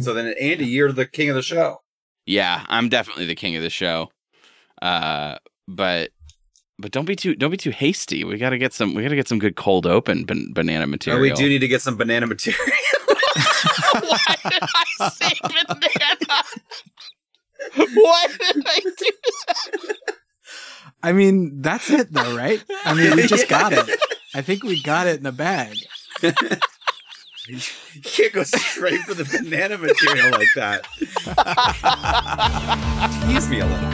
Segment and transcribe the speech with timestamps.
[0.00, 1.82] So then, Andy, you're the king of the show.
[2.26, 4.10] Yeah, I'm definitely the king of the show.
[4.82, 6.10] Uh, but
[6.78, 8.22] but don't be too don't be too hasty.
[8.24, 10.84] We got to get some we got to get some good cold open ban- banana
[10.84, 11.20] Oh, material.
[11.22, 12.60] we do need to get some banana material.
[13.92, 16.42] Why did I say banana?
[17.94, 19.10] Why did I do
[19.46, 19.86] that?
[21.02, 22.62] I mean, that's it though, right?
[22.84, 24.00] I mean, we just got it.
[24.34, 25.76] I think we got it in the bag.
[27.48, 27.60] You
[28.02, 30.86] can't go straight for the banana material like that.
[33.26, 33.88] Tease me a little.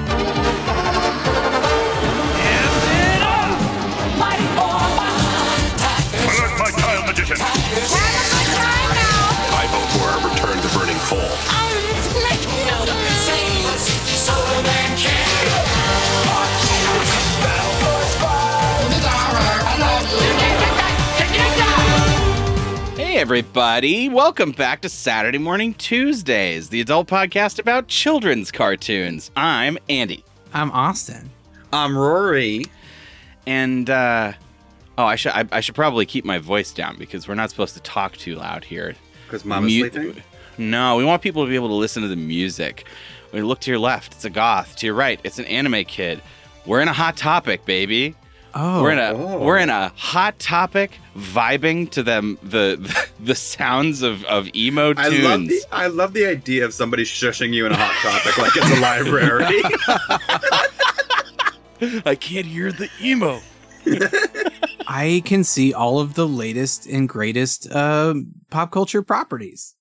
[6.24, 7.36] Alert my child magician.
[9.56, 11.63] I vote for a return to burning coal.
[23.24, 29.30] Everybody, welcome back to Saturday Morning Tuesdays, the adult podcast about children's cartoons.
[29.34, 30.22] I'm Andy.
[30.52, 31.30] I'm Austin.
[31.72, 32.66] I'm Rory.
[33.46, 34.34] And uh
[34.98, 37.72] oh, I should I, I should probably keep my voice down because we're not supposed
[37.72, 38.94] to talk too loud here.
[39.24, 40.22] Because Mama's Mu- sleeping.
[40.58, 42.86] No, we want people to be able to listen to the music.
[43.30, 44.76] When you look to your left, it's a goth.
[44.76, 46.20] To your right, it's an anime kid.
[46.66, 48.16] We're in a hot topic, baby.
[48.56, 49.38] Oh, we're in a Oh.
[49.44, 54.94] we're in a hot topic, vibing to them the the, the sounds of of emo
[54.96, 55.24] I tunes.
[55.24, 58.52] love the I love the idea of somebody shushing you in a hot topic like
[58.56, 59.62] it's a library.
[62.06, 63.40] I can't hear the emo.
[64.86, 68.14] I can see all of the latest and greatest uh,
[68.50, 69.74] pop culture properties.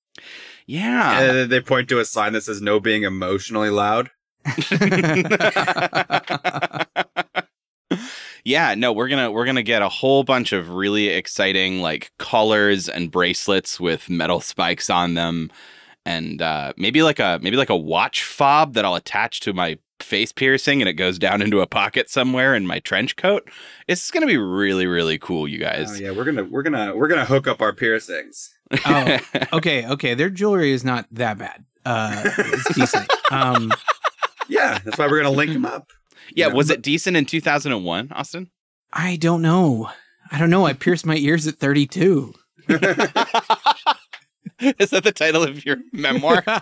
[0.66, 1.20] Yeah.
[1.22, 4.10] and they point to a sign that says "No being emotionally loud."
[8.44, 12.90] Yeah, no, we're gonna we're gonna get a whole bunch of really exciting like collars
[12.90, 15.52] and bracelets with metal spikes on them,
[16.06, 19.78] and uh, maybe like a maybe like a watch fob that I'll attach to my
[20.00, 23.50] face piercing, and it goes down into a pocket somewhere in my trench coat.
[23.88, 25.92] It's gonna be really really cool, you guys.
[25.92, 28.54] Oh yeah, we're gonna we're gonna we're gonna hook up our piercings.
[28.86, 29.18] oh,
[29.54, 30.14] okay, okay.
[30.16, 31.64] Their jewelry is not that bad.
[31.86, 33.10] Uh, it's decent.
[33.32, 33.72] Um,
[34.48, 35.90] Yeah, that's why we're gonna link them up.
[36.36, 38.50] Yeah, Yeah, was but- it decent in 2001, Austin?
[38.92, 39.90] I don't know.
[40.32, 40.66] I don't know.
[40.66, 42.34] I pierced my ears at 32.
[42.70, 42.78] Is
[44.92, 46.44] that the title of your memoir?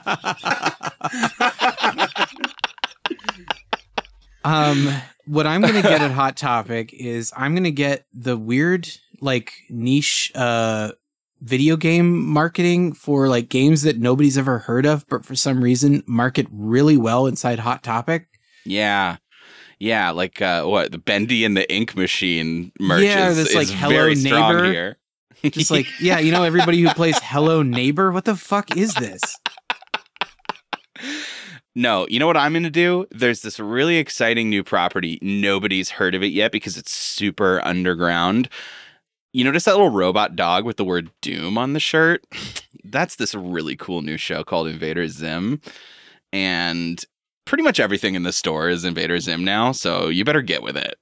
[4.43, 4.89] Um,
[5.25, 8.89] what I'm gonna get at Hot Topic is I'm gonna get the weird,
[9.19, 10.93] like niche, uh,
[11.41, 16.03] video game marketing for like games that nobody's ever heard of, but for some reason
[16.07, 18.27] market really well inside Hot Topic.
[18.65, 19.17] Yeah.
[19.81, 23.55] Yeah, like uh, what the Bendy and the Ink Machine merch Yeah, is, this, is
[23.55, 24.71] like, Hello very strong Neighbor.
[24.71, 24.97] here.
[25.49, 29.21] Just like, yeah, you know, everybody who plays Hello Neighbor, what the fuck is this?
[31.73, 33.07] No, you know what I'm going to do?
[33.09, 35.17] There's this really exciting new property.
[35.19, 38.49] Nobody's heard of it yet because it's super underground.
[39.33, 42.23] You notice that little robot dog with the word Doom on the shirt?
[42.83, 45.59] That's this really cool new show called Invader Zim.
[46.31, 47.03] And
[47.51, 50.78] pretty much everything in the store is Invader Zim now, so you better get with
[50.78, 50.95] it.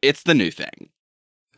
[0.00, 0.88] It's the new thing.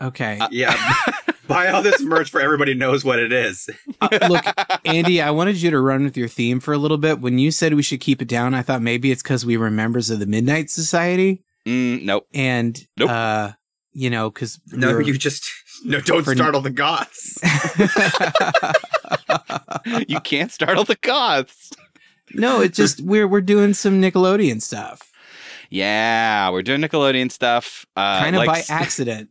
[0.01, 0.41] Okay.
[0.51, 0.75] Yeah,
[1.47, 3.71] buy all this merch for everybody knows what it is.
[4.01, 4.45] Uh, look,
[4.85, 7.21] Andy, I wanted you to run with your theme for a little bit.
[7.21, 9.71] When you said we should keep it down, I thought maybe it's because we were
[9.71, 11.45] members of the Midnight Society.
[11.65, 12.27] Mm, nope.
[12.35, 13.09] And, Nope.
[13.11, 13.53] uh,
[13.93, 15.49] you know, because No, you just
[15.85, 16.01] no.
[16.01, 17.39] Don't For- startle the goths.
[20.09, 21.71] you can't startle the goths.
[22.35, 25.01] No, it's just we're we're doing some Nickelodeon stuff,
[25.71, 27.87] Yeah, we're doing Nickelodeon stuff.
[27.97, 29.31] Uh, kind of like by accident.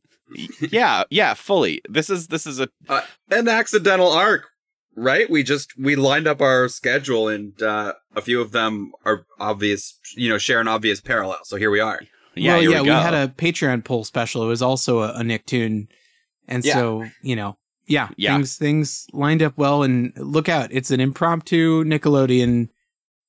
[0.71, 1.81] yeah, yeah, fully.
[1.89, 4.49] This is this is a uh, an accidental arc,
[4.95, 5.29] right?
[5.29, 9.99] We just we lined up our schedule, and uh, a few of them are obvious.
[10.15, 11.39] You know, share an obvious parallel.
[11.43, 11.99] So here we are.
[12.35, 12.53] yeah.
[12.53, 14.43] well, yeah, we, we, had a Patreon poll special.
[14.43, 15.87] It was also a, a Nicktoon,
[16.47, 16.73] and Yeah.
[16.75, 17.57] so you know,
[17.87, 18.35] yeah, Yeah.
[18.35, 19.83] things things lined up well.
[19.83, 22.69] And look out, it's an impromptu Nickelodeon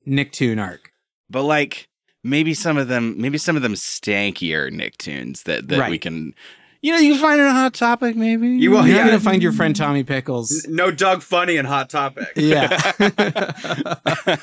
[0.06, 0.92] Nicktoon arc.
[1.30, 1.88] but like
[2.24, 6.34] maybe some of them, maybe some of them stankier Nicktoons that that we can,
[6.82, 8.48] you know, you can find it a hot topic maybe.
[8.48, 9.04] You will- You're yeah.
[9.06, 10.66] gonna find your friend Tommy Pickles.
[10.68, 12.28] No Doug Funnie in Hot Topic.
[12.36, 12.92] Yeah.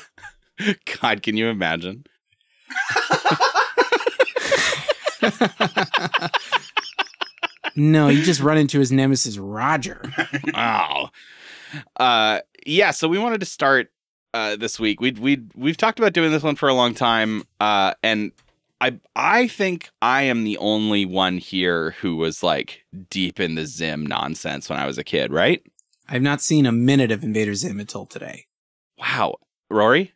[1.00, 2.04] God, can you imagine?
[7.76, 10.02] no, you just run into his nemesis Roger.
[10.54, 11.08] oh.
[11.96, 13.88] Uh yeah, so we wanted to start
[14.34, 15.00] uh this week.
[15.00, 18.32] We we we've talked about doing this one for a long time uh and
[18.80, 23.66] I I think I am the only one here who was like deep in the
[23.66, 25.62] Zim nonsense when I was a kid, right?
[26.08, 28.46] I've not seen a minute of Invader Zim until today.
[28.98, 29.36] Wow.
[29.68, 30.12] Rory?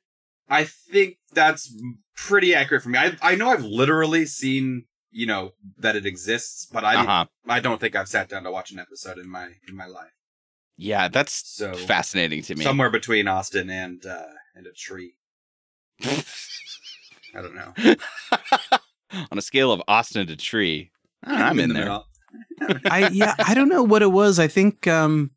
[0.48, 1.72] I think that's
[2.16, 2.98] pretty accurate for me.
[2.98, 7.26] I I know I've literally seen you know that it exists, but I Uh-huh.
[7.48, 10.12] I don't think I've sat down to watch an episode in my in my life.
[10.76, 12.64] Yeah, that's So fascinating to me.
[12.64, 14.24] somewhere between Austin and uh
[14.54, 15.14] and a tree.
[16.04, 16.22] I
[17.34, 17.72] don't know.
[19.30, 20.90] On a scale of Austin to tree,
[21.22, 21.74] I'm in the
[22.60, 22.80] there.
[22.90, 24.38] I yeah, I don't know what it was.
[24.38, 25.30] I think um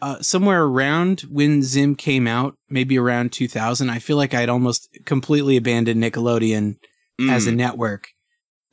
[0.00, 4.96] uh, somewhere around when Zim came out, maybe around 2000, I feel like I'd almost
[5.04, 6.76] completely abandoned Nickelodeon
[7.28, 8.10] as a Mm, network.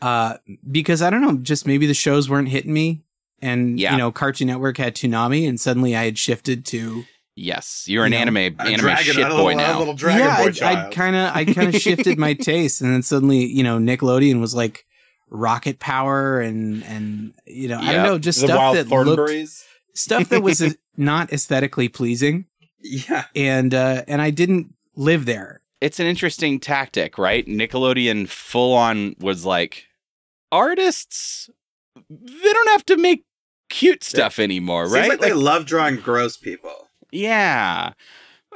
[0.03, 0.37] Uh,
[0.69, 3.04] because I don't know, just maybe the shows weren't hitting me.
[3.41, 3.91] And, Yeah.
[3.93, 7.03] you know, Cartoon Network had Toonami and suddenly I had shifted to,
[7.35, 9.79] yes, you're an You know, anime A anime dragon- shit a boy little, a now.
[9.79, 12.81] little dragon yeah, boy I, I kind of, I kind of shifted my taste.
[12.81, 14.85] And then suddenly, you know, Nickelodeon was like
[15.29, 19.49] rocket power and, and, you know, I don't know, just the stuff that looked,
[19.93, 22.45] stuff that was not aesthetically pleasing.
[22.81, 23.25] Yeah.
[23.35, 25.61] And, uh, and I didn't live there.
[25.81, 27.45] It's an interesting tactic, right?
[27.45, 29.85] Nickelodeon full on was like
[30.51, 31.49] artists
[32.09, 33.25] they don't have to make
[33.69, 35.09] cute stuff anymore, Seems right?
[35.09, 36.89] like they love drawing gross people.
[37.11, 37.93] yeah.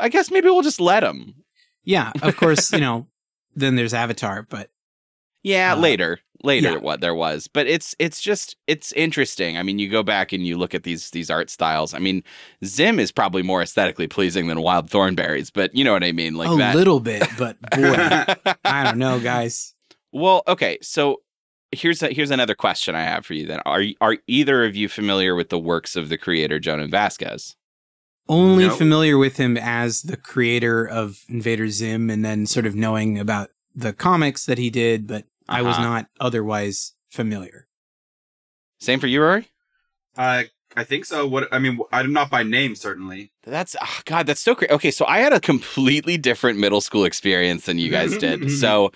[0.01, 1.35] I guess maybe we'll just let them.
[1.83, 3.07] Yeah, of course, you know,
[3.55, 4.69] then there's Avatar, but
[5.43, 6.77] Yeah, Uh, later, later yeah.
[6.77, 9.57] what there was, but it's it's just it's interesting.
[9.57, 11.93] I mean, you go back and you look at these these art styles.
[11.93, 12.23] I mean,
[12.63, 16.35] Zim is probably more aesthetically pleasing than Wild Thornberrys, but you know what I mean,
[16.35, 16.75] like a that.
[16.75, 17.95] little bit, but boy,
[18.63, 19.73] I don't know, guys.
[20.13, 21.21] well, okay, so
[21.71, 23.45] here's a, here's another question I have for you.
[23.45, 27.55] Then, are are either of you familiar with the works of the creator Jhonen Vasquez?
[28.27, 28.75] Only No.
[28.75, 33.49] familiar with him as the creator of Invader Zim and then sort of knowing about
[33.75, 35.83] the comics that he did, but I was Uh-huh.
[35.83, 37.67] not otherwise familiar.
[38.79, 39.47] Same for you, Rory.
[40.17, 40.43] Uh,
[40.75, 41.25] I think so.
[41.27, 43.31] What I mean, I'm not by name certainly.
[43.43, 44.69] That's oh God, that's so great.
[44.71, 48.51] Okay, so I had a completely different middle school experience than you guys did.
[48.51, 48.91] so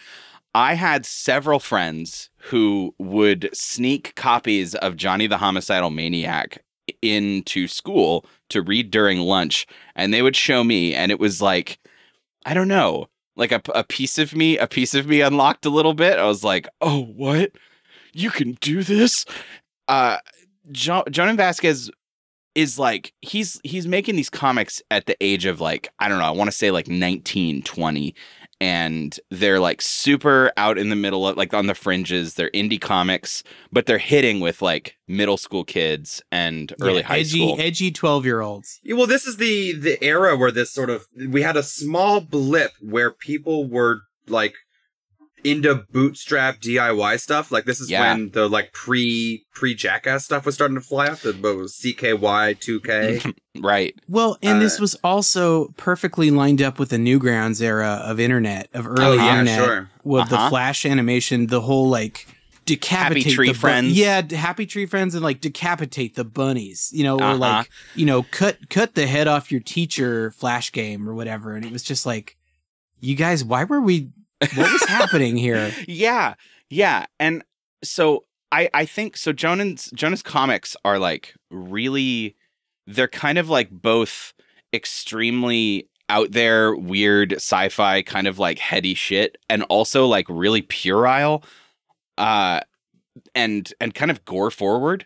[0.55, 6.63] I had several friends who would sneak copies of Johnny the Homicidal Maniac
[7.01, 9.65] into school to read during lunch,
[9.95, 11.79] and they would show me, and it was like,
[12.45, 15.71] I don't know, like a, a piece of me, a piece of me unlocked a
[15.71, 16.19] little bit.
[16.19, 17.51] I was like, oh, what?
[18.13, 19.25] You can do this?
[19.87, 20.17] Uh,
[20.71, 21.89] jo- Jhonen Vasquez
[22.55, 26.25] is like he's he's making these comics at the age of like I don't know
[26.25, 28.13] I want to say like 19 20
[28.61, 32.79] and they're like super out in the middle of like on the fringes they're indie
[32.79, 37.55] comics but they're hitting with like middle school kids and early Yeah, high edgy, school
[37.59, 38.79] edgy twelve year olds.
[38.83, 42.21] Yeah, well, this is the the era where this sort of we had a small
[42.21, 44.53] blip where people were like
[45.43, 47.51] into bootstrap DIY stuff.
[47.51, 48.13] Like this is Yeah.
[48.13, 51.21] when the like pre pre Jackass stuff was starting to fly off.
[51.23, 53.19] The what was CKY two K.
[53.59, 58.19] right Well, and this Uh, was also perfectly lined up with the Newgrounds era of
[58.19, 59.89] internet, of early yeah, internet, sure.
[60.03, 60.43] with Uh-huh.
[60.45, 62.27] the flash animation, the whole like
[62.65, 63.91] decapitate Tree the bu- Friends.
[63.97, 67.37] yeah, Happy Tree Friends, and like decapitate the bunnies, you know, or Uh-huh.
[67.37, 71.65] like you know, cut cut the head off your teacher flash game or whatever, and
[71.65, 72.37] it was just like,
[73.01, 74.09] you guys, why were we?
[74.55, 75.71] What was happening here?
[75.87, 76.35] yeah
[76.69, 77.43] yeah and
[77.83, 82.35] so i i think so Jhonen's Jhonen's comics are like really
[82.87, 84.33] they're kind of like both
[84.73, 91.43] extremely out there weird sci-fi kind of like heady shit and also like really puerile
[92.17, 92.59] uh
[93.35, 95.05] and and kind of gore forward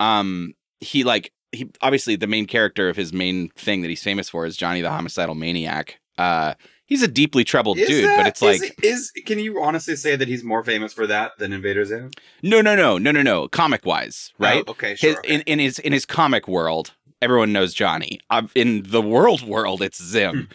[0.00, 4.28] um he like he obviously the main character of his main thing that he's famous
[4.28, 6.54] for is johnny the homicidal maniac uh
[6.86, 9.96] he's a deeply troubled Is dude that- but it's is- like is, can you honestly
[9.96, 12.10] say that he's more famous for that than Invader Zim?
[12.42, 13.48] No, no, no, no, no, no.
[13.48, 14.64] Comic wise, right?
[14.66, 15.10] Oh, okay, sure.
[15.10, 15.34] His, okay.
[15.34, 18.20] in, in his in his comic world, everyone knows Johnny.
[18.30, 20.48] Uh, in the world world, it's Zim,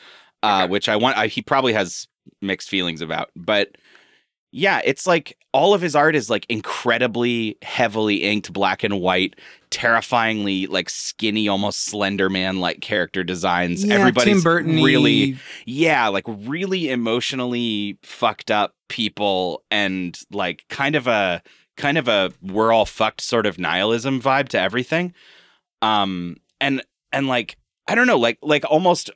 [0.44, 0.72] uh, Okay.
[0.72, 1.18] which I want.
[1.18, 2.08] I, he probably has
[2.42, 3.76] mixed feelings about, but
[4.52, 9.38] yeah, it's like all of his art is like incredibly heavily inked, black and white,
[9.70, 13.84] terrifyingly like skinny, almost Slender Man like character designs.
[13.84, 20.96] Yeah, Everybody's Tim Burton really yeah, like really emotionally fucked up people and like kind
[20.96, 21.42] of a
[21.78, 25.14] kind of a we're all fucked sort of nihilism vibe to everything.
[25.82, 29.10] Um and and like I don't know, like like almost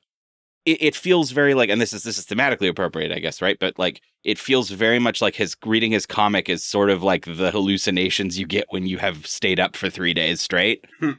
[0.65, 3.57] it, it feels very like and this is this is thematically appropriate, I guess, right?
[3.59, 7.25] But like it feels very much like his reading his comic is sort of like
[7.25, 10.85] the hallucinations you get when you have stayed up for three days straight.
[10.99, 11.11] Hmm.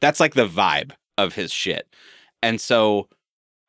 [0.00, 1.86] That's like the vibe of his shit.
[2.42, 3.08] And so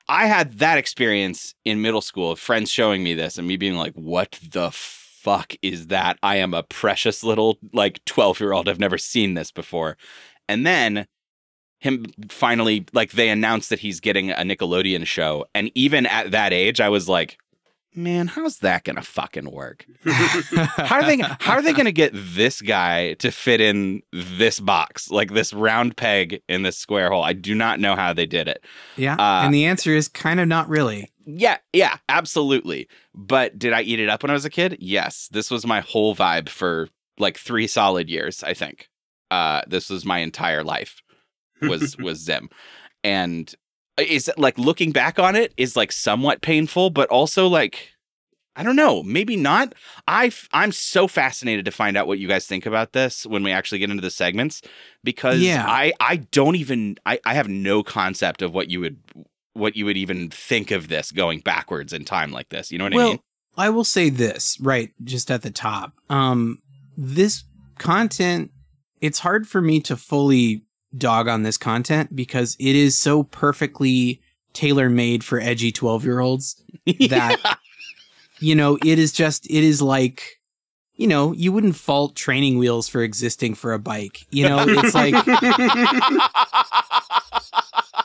[0.08, 3.76] I had that experience in middle school of friends showing me this and me being
[3.76, 6.18] like, what the fuck is that?
[6.22, 8.68] I am a precious little like 12 year old.
[8.68, 9.98] I've never seen this before.
[10.50, 11.08] And then
[11.84, 16.54] him finally like they announced that he's getting a Nickelodeon show, and even at that
[16.54, 17.38] age, I was like,
[17.94, 19.86] man, how's that gonna fucking work?
[20.06, 24.62] how are they how are they going to get this guy to fit in this
[24.62, 27.22] box like this round peg in this square hole?
[27.22, 28.64] I do not know how they did it.
[28.96, 29.16] Yeah.
[29.16, 31.12] Uh, and the answer is kind of not really.
[31.26, 32.88] yeah yeah absolutely.
[33.14, 34.78] But did i eat it up when i was a kid?
[34.80, 35.28] Yes.
[35.34, 36.88] This was my whole vibe for
[37.20, 38.88] like three solid years i think.
[39.30, 41.02] Uh this was my entire life
[41.70, 42.50] was was zim
[43.04, 43.56] and
[43.98, 47.90] is like looking back on it is like somewhat painful but also like
[48.56, 49.74] I don't know, maybe not.
[50.08, 53.42] I f- I'm so fascinated to find out what you guys think about this when
[53.42, 54.62] we actually get into the segments
[55.04, 55.66] because Yeah.
[55.68, 59.00] I I don't even I I have no concept of what you would
[59.54, 62.72] what you would even think of this going backwards in time like this.
[62.72, 63.20] You know what I well, mean?
[63.58, 65.94] I will say this right just at the top.
[66.10, 66.60] Um,
[66.96, 67.44] this
[67.80, 68.52] content,
[69.02, 70.64] it's hard for me to fully
[70.98, 74.22] dog on this content because it is so perfectly
[74.54, 76.62] tailor made for edgy 12 year olds
[77.10, 77.58] that,
[78.40, 80.40] you know, it is just, it is like,
[80.96, 84.28] you know, you wouldn't fault training wheels for existing for a bike.
[84.30, 85.16] You know, it's like,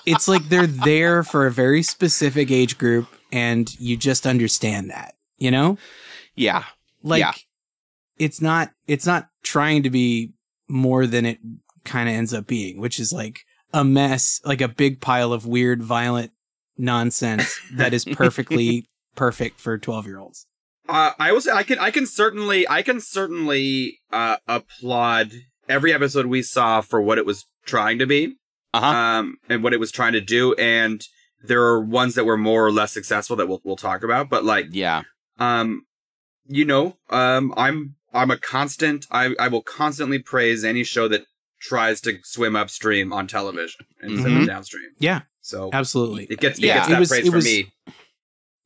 [0.06, 5.14] it's like they're there for a very specific age group and you just understand that,
[5.36, 5.76] you know?
[6.34, 6.64] yeah.
[7.02, 7.32] Like Yeah.
[8.18, 10.32] it's not it's not trying to be
[10.68, 11.38] more than it
[11.84, 13.40] kind of ends up being, which is like
[13.72, 16.32] a mess, like a big pile of weird violent
[16.76, 20.46] nonsense that is perfectly perfect for 12-year-olds.
[20.88, 25.32] Uh, I will say I can I can certainly I can certainly uh, applaud
[25.68, 28.36] every episode we saw for what it was trying to be,
[28.72, 28.86] Uh-huh.
[28.86, 30.54] um, and what it was trying to do.
[30.54, 31.02] And
[31.46, 34.30] there are ones that were more or less successful that we'll we'll talk about.
[34.30, 35.02] But like, yeah.
[35.38, 35.82] um,
[36.46, 39.04] you know, um, I'm I'm a constant.
[39.10, 41.24] I I will constantly praise any show that
[41.60, 44.40] tries to swim upstream on television instead Mhm.
[44.42, 44.90] of downstream.
[44.98, 46.24] Yeah, So absolutely.
[46.30, 46.74] it gets it Yeah.
[46.76, 47.72] gets It that was- praise it from was- me.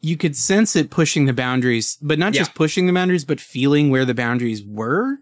[0.04, 3.88] You could sense it pushing the boundaries, but not just pushing the boundaries, but feeling
[3.88, 5.18] where the boundaries were.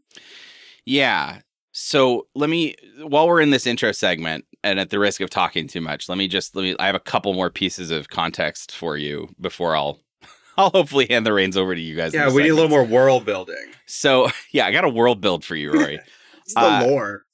[0.86, 1.40] Yeah.
[1.72, 5.68] So let me, while we're in this intro segment, and at the risk of talking
[5.68, 6.74] too much, let me just let me.
[6.78, 10.00] I have a couple more pieces of context for you before I'll,
[10.58, 12.12] I'll hopefully hand the reins over to you guys.
[12.12, 13.56] Yeah, the we need a little more world building.
[13.86, 15.98] So yeah, I got a world build for you, Rory.
[16.42, 17.24] It's the Uh, lore.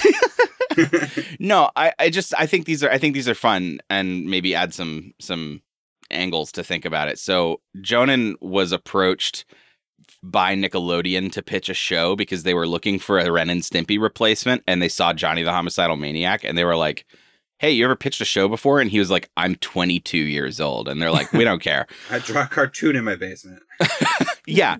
[1.38, 4.54] no, I, I just I think these are I think these are fun and maybe
[4.54, 5.62] add some some
[6.10, 7.18] angles to think about it.
[7.18, 9.44] So Jhonen was approached
[10.22, 14.00] by Nickelodeon to pitch a show because they were looking for a Ren and Stimpy
[14.00, 17.04] replacement and they saw Johnny the Homicidal Maniac and they were like,
[17.58, 18.80] Hey, you ever pitched a show before?
[18.80, 20.88] And he was like, I'm 22 years old.
[20.88, 21.86] And they're like, We don't care.
[22.10, 23.62] I draw a cartoon in my basement.
[24.46, 24.76] yeah.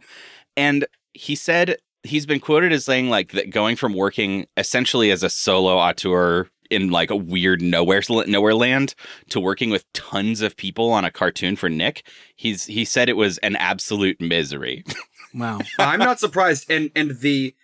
[0.56, 5.22] And he said he's been quoted as saying like that going from working essentially as
[5.22, 8.94] a solo auteur in like a weird nowhere nowhere land
[9.28, 12.06] to working with tons of people on a cartoon for Nick.
[12.34, 14.84] He's he said it was an absolute misery.
[15.34, 15.60] Wow.
[15.78, 17.54] I'm not surprised, and and the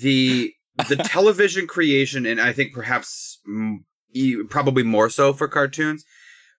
[0.00, 0.54] the
[0.88, 3.40] the television creation, and I think perhaps
[4.48, 6.06] probably more so for cartoons,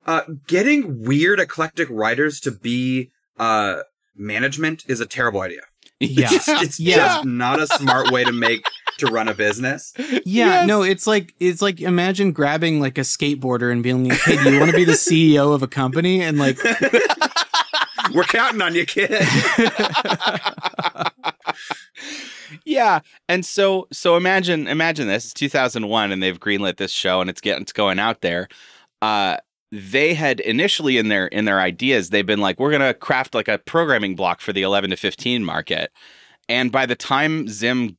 [0.06, 3.82] uh, getting weird eclectic writers to be uh
[4.16, 5.62] management is a terrible idea.
[6.00, 6.30] Yeah.
[6.32, 6.96] It's, it's Yeah.
[6.96, 8.64] just not a smart way to make
[9.00, 9.94] to run a business.
[9.98, 10.68] Yeah, Yes.
[10.68, 14.52] no, it's like it's like imagine grabbing like a skateboarder and being like, "Hey, do
[14.54, 16.58] you want to be the CEO of a company?" And like,
[18.14, 19.12] We're counting on you, kid.
[22.66, 27.30] yeah and so so imagine imagine this it's 2001 and they've greenlit this show and
[27.30, 28.48] it's getting it's going out there
[29.02, 29.38] uh
[29.72, 33.48] they had initially in their in their ideas they've been like we're gonna craft like
[33.48, 35.92] a programming block for the 11 to 15 market
[36.48, 37.98] and by the time zim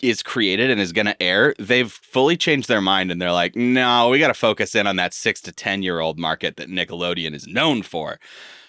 [0.00, 4.08] is created and is gonna air they've fully changed their mind and they're like no
[4.08, 7.46] we gotta focus in on that 6 to 10 year old market that nickelodeon is
[7.46, 8.18] known for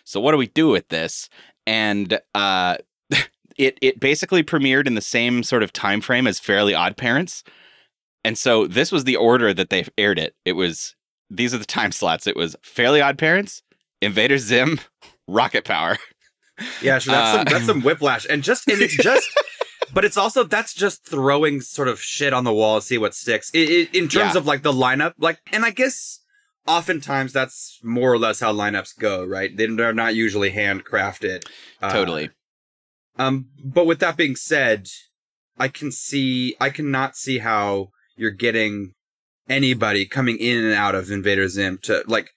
[0.03, 1.29] so what do we do with this
[1.65, 2.77] and uh
[3.57, 7.43] it it basically premiered in the same sort of time frame as Fairly Odd Parents.
[8.23, 10.35] And so this was the order that they aired it.
[10.45, 10.95] It was
[11.35, 12.27] these are the time slots.
[12.27, 13.61] It was Fairly Odd Parents,
[14.01, 14.79] Invader Zim,
[15.27, 15.97] Rocket Power.
[16.81, 17.13] Yeah, sure.
[17.13, 19.27] That's, Uh, some, that's some whiplash, and just and it's just,
[19.93, 23.15] but it's also that's just throwing sort of shit on the wall to see what
[23.15, 23.51] sticks.
[23.55, 24.37] I i in terms Yeah.
[24.37, 26.19] of like the lineup, like, and I guess
[26.67, 29.55] oftentimes that's more or less how lineups go, right?
[29.55, 31.45] They- They're not usually handcrafted.
[31.81, 32.29] uh, Totally.
[33.17, 34.87] Um, but with that being said,
[35.57, 38.93] I can see, I cannot see how you're getting
[39.49, 42.31] anybody coming in and out of Invader Zim to like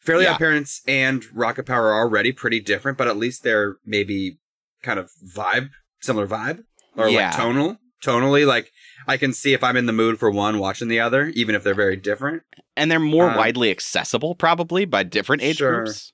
[0.00, 0.32] Fairly Yeah.
[0.32, 4.38] Odd Parents and Rocket Power are already pretty different, but at least they're maybe
[4.82, 6.64] kind of vibe, similar vibe
[6.96, 7.28] or Yeah.
[7.28, 7.76] like tonal.
[8.04, 8.44] tonally.
[8.46, 8.72] Like
[9.06, 11.62] I can see if I'm in the mood for one watching the other, even if
[11.62, 12.42] they're very different.
[12.74, 15.84] and they're more Um, widely accessible probably by different age Sure.
[15.84, 16.12] groups.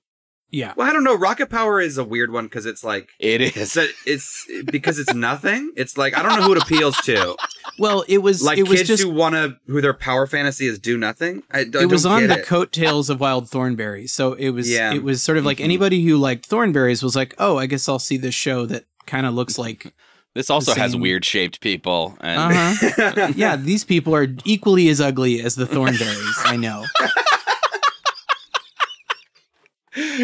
[0.51, 0.73] Yeah.
[0.77, 1.15] Well, I don't know.
[1.15, 3.77] Rocket Power is a weird one because it's like It it's
[4.07, 5.73] it's because it's nothing.
[5.77, 7.37] It's like I don't know who it appeals to.
[7.79, 10.67] Well, it was Like it was kids just who want to who their power fantasy
[10.67, 11.43] is do nothing.
[11.51, 12.47] I, I it was don't on get the it.
[12.47, 14.07] coattails of Wild Thornberry.
[14.07, 14.95] So it was Yeah.
[14.95, 15.65] it was sort of like Mhm.
[15.65, 19.27] anybody who liked Thornberrys was like, "Oh, I guess I'll see this show that kind
[19.27, 19.93] of looks like
[20.35, 22.17] This also has weird shaped people.
[22.21, 23.33] And uh-huh.
[23.37, 26.35] yeah, these people are equally as ugly as the Thornberrys.
[26.45, 26.85] I know.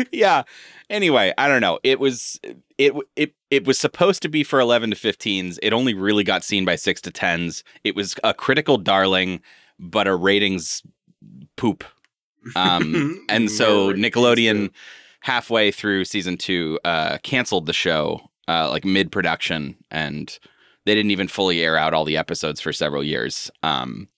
[0.13, 0.43] yeah.
[0.91, 1.79] Anyway, I don't know.
[1.83, 2.39] It was
[2.79, 5.59] it it it was supposed to be for 11 to 15s.
[5.63, 7.63] It only really got seen by 6 to 10s.
[7.85, 9.41] It was a critical darling,
[9.79, 10.83] but a ratings
[11.57, 11.85] poop.
[12.55, 14.71] Um and so Nickelodeon
[15.21, 20.39] halfway through season 2 uh canceled the show uh like mid-production and
[20.85, 23.51] they didn't even fully air out all the episodes for several years.
[23.63, 24.09] Um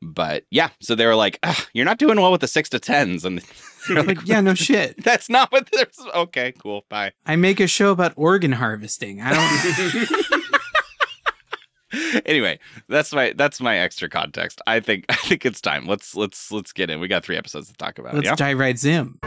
[0.00, 1.38] but yeah, so they were like,
[1.72, 3.38] "You're not doing well with the 6 to 10s." And
[3.88, 4.96] they're like, Like, yeah, no shit.
[5.04, 5.98] that's not what there's.
[6.14, 6.84] Okay, cool.
[6.88, 7.12] Bye.
[7.26, 9.20] I make a show about organ harvesting.
[9.20, 10.08] I don't
[12.26, 14.60] Anyway, that's my that's my extra context.
[14.66, 15.86] I think I think it's time.
[15.86, 17.00] Let's let's let's get in.
[17.00, 18.14] We got three episodes to talk about.
[18.14, 18.34] let's yeah.
[18.34, 19.18] dive right zim.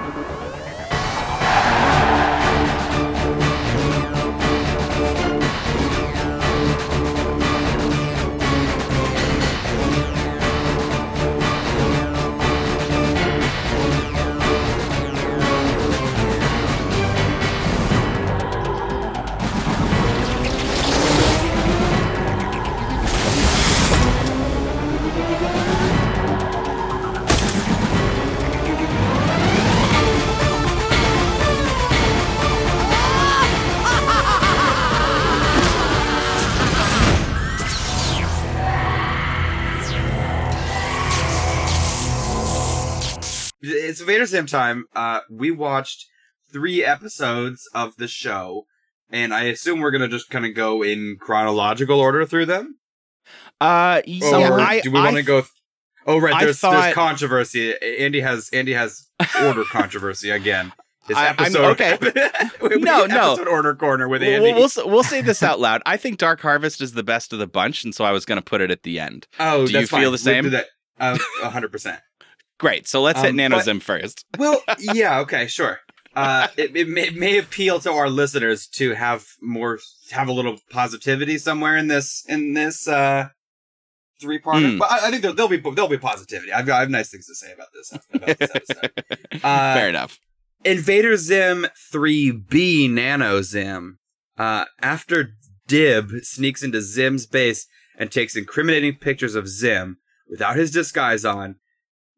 [43.72, 44.86] It's Vader Zim time.
[44.96, 46.06] Uh, we watched
[46.52, 48.66] three episodes of the show,
[49.10, 52.78] and I assume we're gonna just kind of go in chronological order through them.
[53.60, 55.42] Uh, Or yeah, I, do we want to go?
[55.42, 55.52] Th-
[56.08, 56.40] oh, right.
[56.44, 57.74] There's thought- there's controversy.
[58.00, 59.08] Andy has Andy has
[59.42, 60.74] order controversy again.
[61.08, 61.66] His I- I'm- episode.
[61.72, 61.98] okay.
[62.62, 63.32] We- we- No, no.
[63.34, 64.54] Episode order corner with We'll, Andy.
[64.54, 65.82] we'll we'll say this out loud.
[65.86, 68.38] I think Dark Harvest is the best of the bunch, and so I was going
[68.38, 69.28] to put it at the end.
[69.40, 70.02] oh, do you feel fine.
[70.04, 70.44] the We'll same?
[70.46, 70.66] do that.
[71.00, 72.00] Uh, A hundred percent.
[72.62, 72.88] Great.
[72.88, 74.24] So let's hit Um, Nano but- Zim first.
[74.38, 75.80] Well, yeah, okay, sure.
[76.16, 79.80] Uh, it, it, may, it may appeal to our listeners to have more,
[80.12, 83.30] have a little positivity somewhere in this, in this, uh,
[84.22, 84.58] three part.
[84.58, 84.78] Mm.
[84.78, 86.54] But I, I think there, there'll be, there'll be positivity.
[86.54, 88.92] I've got, I have nice things to say about this, about this episode.
[89.44, 90.20] Uh, Fair enough.
[90.64, 93.98] Invader Zim 3B Nano Zim.
[94.38, 95.32] Uh, after
[95.68, 97.66] Dib sneaks into Zim's base
[97.98, 99.98] and takes incriminating pictures of Zim
[100.30, 101.56] without his disguise on,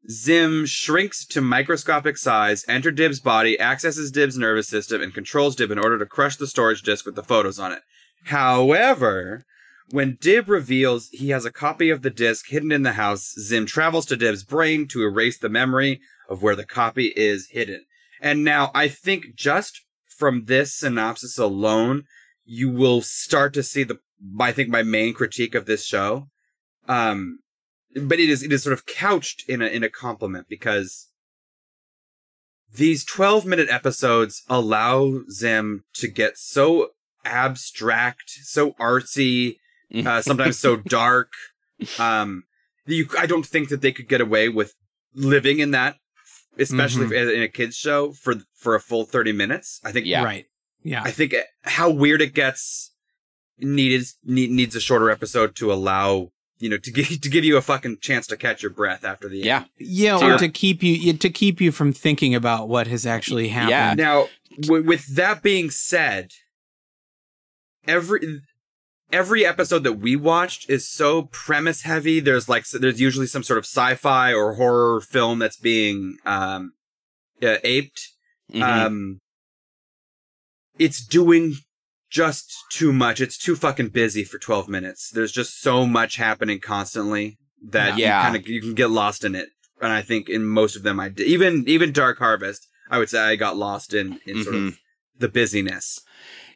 [0.10, 5.72] Zim shrinks to microscopic size, enters Dib's body, accesses Dib's nervous system, and controls Dib
[5.72, 7.82] in order to crush the storage disk with the photos on it.
[8.26, 9.46] However,
[9.90, 13.66] when Dib reveals he has a copy of the disk hidden in the house, Zim
[13.66, 17.86] travels to Dib's brain to erase the memory of where the copy is hidden.
[18.22, 22.04] And now I think just from this synopsis alone,
[22.46, 24.00] you will start to see the
[24.40, 26.30] I think my main critique of this show.
[26.88, 27.40] Um
[27.96, 31.08] but it is it is sort of couched in a in a compliment because
[32.76, 36.90] these 12 minute episodes allow Zim to get so
[37.24, 39.58] abstract, so artsy,
[40.06, 41.32] uh, sometimes so dark.
[42.00, 42.44] Um,
[42.88, 44.74] you, I don't think that they could get away with
[45.14, 45.98] living in that,
[46.58, 47.36] especially Mhm.
[47.36, 49.80] in a kids show for for a full 30 minutes.
[49.84, 50.24] I think Yeah.
[50.24, 50.46] Right.
[50.84, 51.04] Yeah.
[51.04, 52.92] I think how weird it gets
[53.60, 56.32] needed need, needs a shorter episode to allow
[56.64, 59.28] you know to give to give you a fucking chance to catch your breath after
[59.28, 59.58] the Yeah.
[59.58, 59.66] end.
[59.80, 63.06] Yeah, To or your- to keep you to keep you from thinking about what has
[63.06, 63.70] actually happened.
[63.72, 63.94] Yeah.
[63.96, 64.30] Now,
[64.62, 66.32] w- with that being said,
[67.88, 68.42] every
[69.12, 72.20] every episode that we watched is so premise heavy.
[72.20, 76.74] There's like so there's usually some sort of sci-fi or horror film that's being um
[77.42, 78.10] uh, aped.
[78.54, 78.62] Mhm.
[78.62, 79.20] Um,
[80.80, 81.56] it's doing
[82.14, 83.20] just too much.
[83.20, 85.10] It's too fucking busy for 12 minutes.
[85.10, 87.38] There's just so much happening constantly
[87.70, 88.20] that Yeah.
[88.20, 89.50] you kind of you can get lost in it.
[89.82, 91.28] And I think in most of them, I did.
[91.28, 94.68] Even even Dark Harvest, I would say I got lost in in sort Mm-hmm.
[94.68, 94.80] of
[95.18, 96.00] the busyness.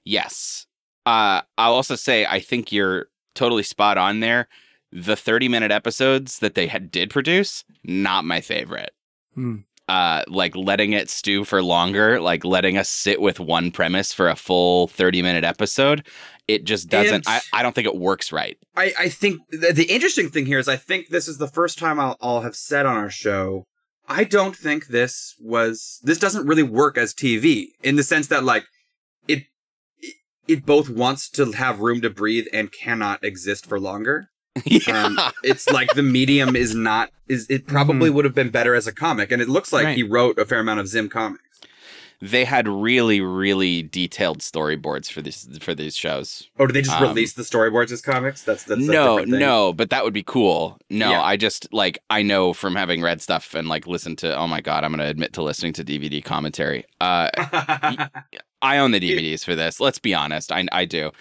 [0.03, 0.65] Yes.
[1.05, 4.47] Uh, I'll also say I think you're totally spot on there.
[4.91, 8.91] The 30 minute episodes that they had did produce, not my favorite.
[9.33, 9.57] Hmm.
[9.87, 14.27] Uh like letting it stew for longer, like letting us sit with one premise for
[14.27, 16.05] a full 30 minute episode,
[16.47, 18.57] it just doesn't I, I don't think it works right.
[18.75, 21.77] I, I think the, the interesting thing here is I think this is the first
[21.77, 23.65] time I'll, I'll have said on our show,
[24.07, 28.43] I don't think this was, this doesn't really work as TV in the sense that
[28.43, 28.65] like
[29.27, 29.43] it,
[30.47, 34.29] it both wants to have room to breathe and cannot exist for longer.
[34.65, 35.05] yeah.
[35.05, 38.87] Um, it's like the medium is not, is, it probably would have been better as
[38.87, 39.31] a comic.
[39.31, 39.95] And it looks like Right.
[39.97, 41.43] he wrote a fair amount of Zim comics.
[42.19, 46.49] they had really really detailed storyboards for these for these shows.
[46.57, 48.41] Oh, did they just Um, release the storyboards as comics?
[48.41, 50.79] That's, that's no, no, but that would be cool.
[50.89, 51.21] No, Yeah.
[51.21, 54.35] I just like I know from having read stuff and like listened to.
[54.35, 56.85] Oh my god, I'm gonna admit to listening to DVD commentary.
[56.99, 57.29] Uh,
[58.63, 59.79] I own the DVDs for this.
[59.79, 61.11] Let's be honest, I I do.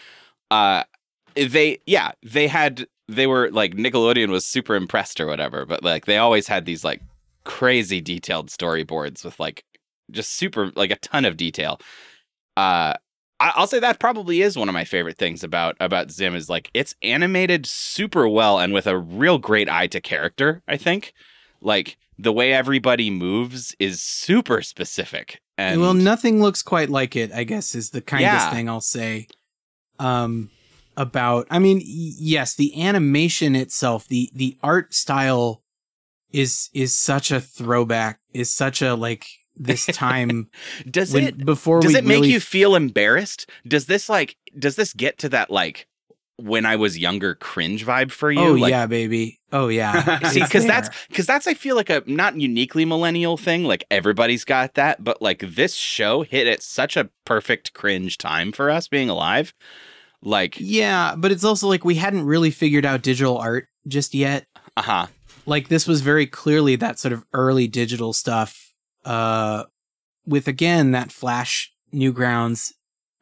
[0.51, 0.85] Uh,
[1.35, 6.07] they yeah, they had they were like Nickelodeon was super impressed or whatever, but like
[6.07, 7.01] they always had these like
[7.45, 9.65] crazy detailed storyboards with like
[10.11, 11.81] just super like a ton of detail.
[12.57, 12.95] Uh
[13.39, 16.71] I'll say that probably is one of my favorite things about about Zim is like
[16.73, 20.63] it's animated super well and with a real great eye to character.
[20.67, 21.13] I think,
[21.61, 25.43] like the way everybody moves is super specific.
[25.59, 27.31] And well, nothing looks quite like it.
[27.31, 28.51] I guess is the kindest Yeah.
[28.51, 29.27] thing I'll say.
[29.99, 30.51] Um,
[30.97, 35.63] about I mean, yes, the animation itself, the the art style,
[36.33, 38.21] is is such a throwback.
[38.33, 40.49] Is such a like this time
[40.91, 43.49] does when, it before does it make really you feel embarrassed?
[43.67, 45.87] Does this like does this get to that like
[46.39, 48.41] when I was younger cringe vibe for you?
[48.41, 49.41] Oh like, yeah, baby.
[49.53, 50.19] Oh yeah.
[50.29, 53.65] See, because that's because that's I feel like a not uniquely millennial thing.
[53.65, 58.53] Like everybody's got that, but like this show hit at such a perfect cringe time
[58.53, 59.55] for us being alive.
[60.23, 64.47] Like, yeah, but it's also like we hadn't really figured out digital art just yet.
[64.77, 65.07] uh huh,
[65.47, 68.73] like this was very clearly that sort of early digital stuff
[69.05, 69.63] uh
[70.27, 72.73] with again that flash newgrounds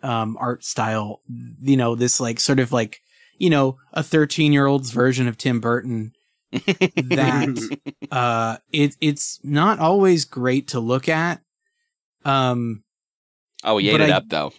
[0.03, 1.21] um art style
[1.61, 3.01] you know this like sort of like
[3.37, 6.13] you know a 13 year old's version of tim burton
[6.53, 7.79] that
[8.11, 11.43] uh it it's not always great to look at
[12.25, 12.83] um
[13.65, 14.53] oh, he ate it I- up though.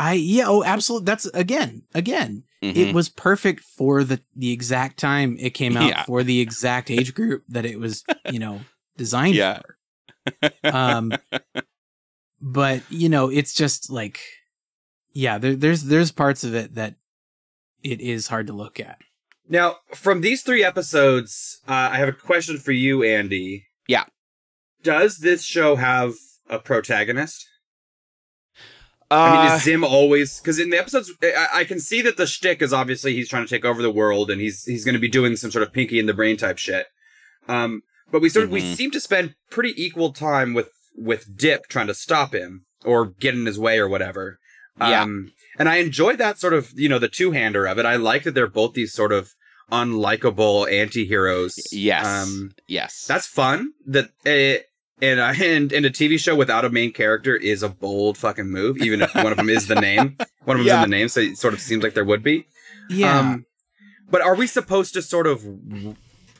[0.00, 2.76] I yeah oh absolutely that's again again Mhm.
[2.76, 6.02] it was perfect for the the exact time it came out Yeah.
[6.04, 8.60] for the exact age group that it was you know
[8.96, 9.60] designed Yeah.
[9.60, 11.12] for um
[12.40, 14.20] but you know it's just like
[15.12, 16.96] yeah there, there's there's parts of it that
[17.82, 18.98] it is hard to look at
[19.48, 23.66] Now, from these three episodes, uh, I have a question for you, Andy.
[23.88, 24.04] Yeah.
[24.84, 26.14] Does this show have
[26.48, 27.48] a protagonist?
[29.10, 30.38] I mean, Uh, is Zim always?
[30.38, 33.44] Because in the episodes, I, I can see that the shtick is obviously he's trying
[33.44, 35.72] to take over the world, and he's he's going to be doing some sort of
[35.72, 36.86] Pinky in the Brain type shit.
[37.48, 38.74] Um, but we sort of we Mhm.
[38.76, 43.34] seem to spend pretty equal time with with Dib trying to stop him or get
[43.34, 44.38] in his way or whatever.
[44.78, 45.02] Yeah.
[45.02, 47.86] Um, and I enjoy that sort of you know the two hander of it.
[47.86, 49.34] I like that they're both these sort of
[49.72, 51.58] unlikable anti-heroes.
[51.72, 53.72] yes, Um, yes, that's fun.
[53.86, 54.62] That uh,
[55.02, 58.46] and uh, and and a TV show without a main character is a bold fucking
[58.48, 58.78] move.
[58.78, 60.82] Even if one of them is the name, one of them's Yeah.
[60.84, 62.46] in the name, so it sort of seems like there would be.
[62.88, 63.46] yeah Um,
[64.10, 65.44] but are we supposed to sort of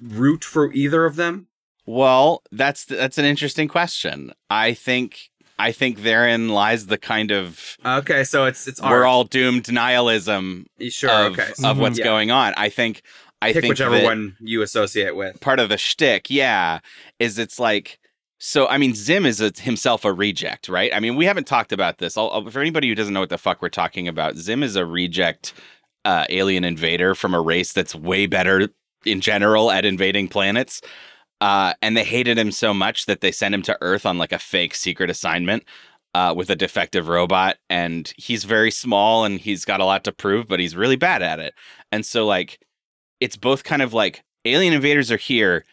[0.03, 1.47] root for either of them?
[1.87, 4.33] Well, that's that's an interesting question.
[4.49, 9.07] I think I think therein lies the kind of Okay, so it's it's we're art.
[9.07, 11.11] all doomed nihilism sure.
[11.11, 12.05] of, okay, of what's Yeah.
[12.05, 12.55] going on.
[12.57, 13.03] I think
[13.43, 15.41] I pick think whichever one you associate with.
[15.41, 16.81] part of the shtick, yeah,
[17.19, 17.99] is it's like
[18.41, 18.67] so.
[18.67, 20.93] I mean, Zim is a, himself a reject, right?
[20.93, 22.17] I mean, we haven't talked about this.
[22.17, 24.75] I'll, I'll- for anybody who doesn't know what the fuck we're talking about, Zim is
[24.77, 25.53] a reject
[26.05, 28.69] uh, alien invader from a race that's way better
[29.05, 30.81] in general at invading planets.
[31.41, 34.33] Uh, and they hated him so much that they sent him to Earth on like
[34.33, 35.65] a fake secret assignment
[36.15, 37.57] uh, with a defective robot.
[37.71, 41.23] And he's very small and he's got a lot to prove, but he's really bad
[41.23, 41.55] at it.
[41.91, 42.59] And so, like,
[43.21, 45.65] it's both kind of like alien invaders are here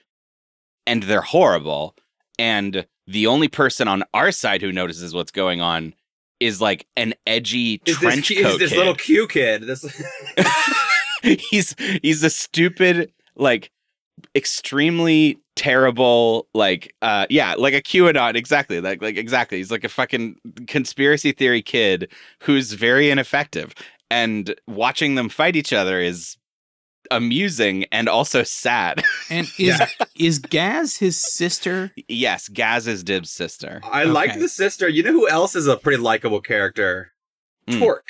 [0.85, 1.95] and they're horrible.
[2.39, 5.93] And the only person on our side who notices what's going on
[6.39, 8.77] is like an edgy Is trench this, is this kid.
[8.77, 9.63] little Q kid?
[9.63, 9.83] This
[11.49, 13.71] he's he's a stupid like
[14.35, 19.89] extremely terrible like uh yeah like a qanon exactly like like exactly he's like a
[19.89, 20.35] fucking
[20.67, 22.07] conspiracy theory kid
[22.43, 23.73] who's very ineffective
[24.11, 26.37] and watching them fight each other is
[27.11, 29.87] amusing and also sad and is Yeah.
[30.15, 34.87] is gaz his sister yes gaz is dib's sister I like the sister.
[34.87, 37.11] You know who else is a pretty likable character?
[37.69, 37.79] Hmm.
[37.79, 38.09] Torque.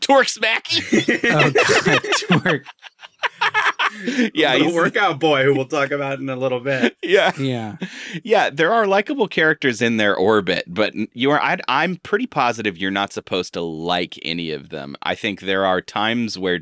[0.00, 0.80] torque smacky
[1.24, 2.02] oh god
[2.42, 2.64] twerk
[4.34, 6.96] yeah, the he's- workout boy who we'll talk about in a little bit.
[7.02, 7.76] yeah, Yeah.
[8.24, 8.48] yeah.
[8.50, 11.40] There are likable characters in their orbit, but you are.
[11.40, 14.96] i I'm pretty positive you're not supposed to like any of them.
[15.02, 16.60] I think there are times where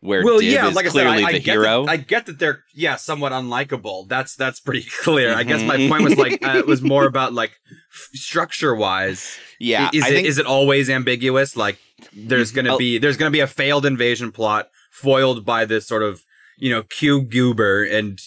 [0.00, 1.84] where well, Dib yeah, is like I said, I, I the get hero.
[1.84, 4.08] That, I get that they're yeah somewhat unlikable.
[4.08, 5.34] That's that's pretty clear.
[5.34, 7.52] I guess my point was like uh, it was more about like
[8.12, 9.38] structure wise.
[9.58, 11.56] yeah, is I it think is it always ambiguous?
[11.56, 11.78] Like
[12.14, 12.78] there's gonna Oh.
[12.78, 16.22] be there's gonna be a failed invasion plot foiled by this sort of
[16.58, 18.18] you know Q goober, and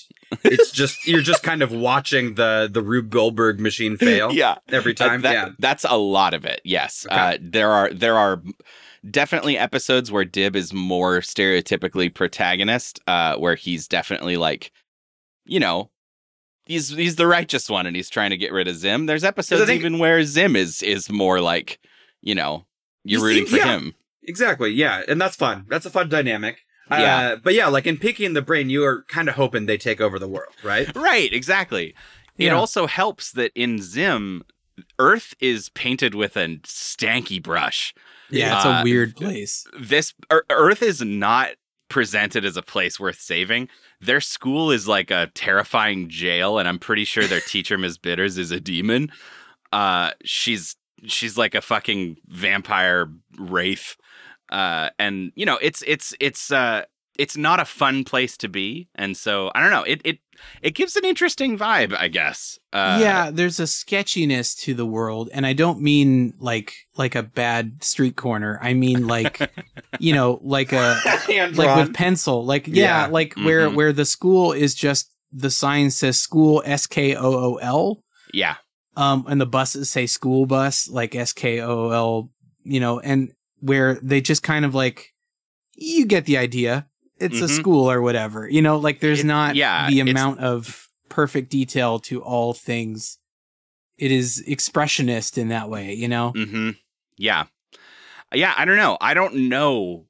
[0.44, 4.56] it's just you're just kind of watching the the Rube Goldberg machine fail yeah.
[4.70, 5.22] every Uh, time.
[5.22, 6.62] that- yeah, that's a lot of it.
[6.64, 7.16] Yes, Okay.
[7.16, 8.42] uh, there are there are
[9.10, 14.72] definitely episodes where Dib is more stereotypically protagonist, uh, where he's definitely like,
[15.46, 15.90] you know,
[16.66, 19.06] he's he's the righteous one and he's trying to get rid of Zim.
[19.06, 21.80] There's episodes think- even where Zim is is more like,
[22.22, 22.66] you know,
[23.04, 23.78] you're rooting for yeah.
[23.78, 23.96] him.
[24.24, 24.72] exactly.
[24.72, 25.66] Yeah, and that's fun.
[25.70, 26.60] That's a fun dynamic.
[26.92, 27.18] Yeah.
[27.18, 29.78] Uh, but yeah, like in Pinky and the Brain, you are kind of hoping they
[29.78, 30.94] take over the world, right?
[30.96, 31.96] Right, exactly.
[32.38, 34.44] It also helps that in Zim,
[35.00, 37.94] Earth is painted with a stanky brush.
[38.30, 39.66] Yeah, it's Uh, a weird place.
[39.80, 40.14] this
[40.50, 41.52] Earth is not
[41.90, 43.70] presented as a place worth saving.
[44.02, 47.98] Their school is like a terrifying jail, and I'm pretty sure their teacher, Ms.
[48.00, 49.12] Bitters, is a demon.
[49.72, 53.96] Uh, she's she's like a fucking vampire wraith,
[54.50, 56.84] uh, and you know it's it's it's uh
[57.18, 59.84] it's not a fun place to be, and so I don't know.
[59.84, 60.20] It it
[60.62, 62.58] it gives an interesting vibe, I guess.
[62.74, 67.24] Uh, yeah, there's a sketchiness to the world, and I don't mean like like a
[67.24, 68.60] bad street corner.
[68.62, 69.52] I mean like
[70.00, 71.00] you know, like a
[71.54, 72.44] like with pencil.
[72.46, 73.08] Like yeah, Yeah.
[73.08, 73.76] like where Mhm.
[73.76, 78.04] where the school is just the sign says school S K O O L.
[78.34, 78.56] yeah,
[78.96, 82.30] Um and the buses say school bus, like S K O O L,
[82.64, 85.14] you know, and where they just kind of like
[85.76, 86.88] you get the idea.
[87.24, 87.56] It's a Mhm.
[87.58, 88.48] school or whatever.
[88.50, 93.18] You know, like there's It- not yeah, the amount of perfect detail to all things.
[93.98, 96.34] It is expressionist in that way, you know?
[96.36, 96.72] Mm-hmm.
[97.18, 97.46] Yeah.
[98.34, 98.98] Yeah, I don't know.
[99.00, 100.08] I don't know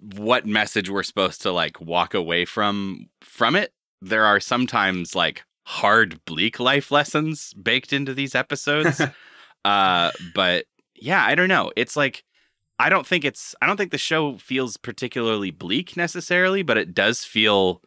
[0.00, 3.72] what message we're supposed to like walk away from from it.
[4.00, 9.00] There are sometimes like hard bleak life lessons baked into these episodes.
[9.64, 11.70] uh but yeah, I don't know.
[11.76, 12.24] It's like
[12.78, 16.94] I don't think it's I don't think the show feels particularly bleak necessarily, but it
[16.94, 17.82] does feel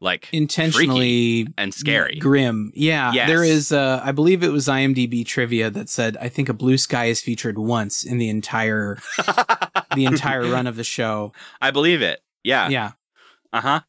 [0.00, 2.16] like Intentionally and scary.
[2.20, 2.70] grim.
[2.74, 3.28] Yeah, Yes.
[3.28, 3.72] there is.
[3.72, 7.20] Uh, I believe it was IMDb trivia that said I think a blue sky is
[7.20, 8.98] featured once in the entire
[9.96, 11.32] the entire run of the show.
[11.60, 12.20] I believe it.
[12.44, 12.68] Yeah.
[12.68, 12.92] Yeah,
[13.52, 13.80] Uh-huh.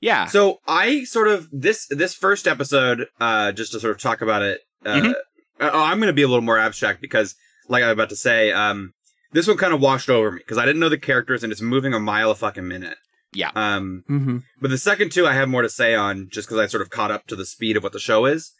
[0.00, 0.26] Yeah.
[0.26, 4.42] So I sort of this this first episode, uh, just to sort of talk about
[4.42, 4.60] it.
[4.84, 5.12] Uh, Mhm.
[5.60, 7.34] uh, I'm going to be a little more abstract because,
[7.68, 8.94] like I was about to say, um,
[9.32, 11.60] this one kind of washed over me because I didn't know the characters and it's
[11.62, 12.98] moving a mile a fucking minute.
[13.32, 13.50] Yeah.
[13.54, 16.66] Um, hmm but the second two I have more to say on just because I
[16.66, 18.52] sort of caught up to the speed of what the show is.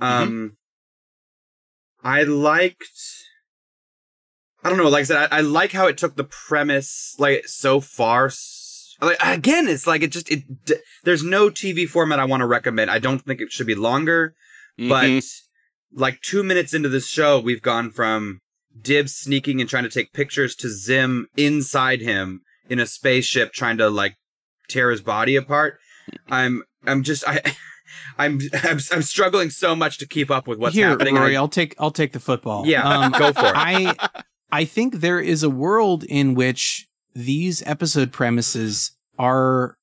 [0.00, 0.56] Um,
[2.02, 2.84] I liked.
[4.62, 4.88] I don't know.
[4.88, 8.30] Like I said, I, I like how it took the premise like so far.
[9.00, 10.64] Like again, it's like it just it.
[10.64, 12.90] d- There's no TV format I want to recommend.
[12.90, 14.34] I don't think it should be longer,
[14.76, 15.40] but Mhm.
[15.92, 18.40] like two minutes into this show, we've gone from
[18.80, 23.78] Dibs sneaking and trying to take pictures to Zim inside him in a spaceship trying
[23.78, 24.16] to like
[24.68, 25.78] tear his body apart.
[26.28, 27.40] I'm I'm just I
[28.18, 31.14] I'm I'm, I'm struggling so much to keep up with what's Here, happening.
[31.14, 32.66] Rory, I- I'll take I'll take the football.
[32.66, 33.52] yeah, Um, go for it.
[33.56, 33.94] I
[34.50, 39.76] I think there is a world in which these episode premises are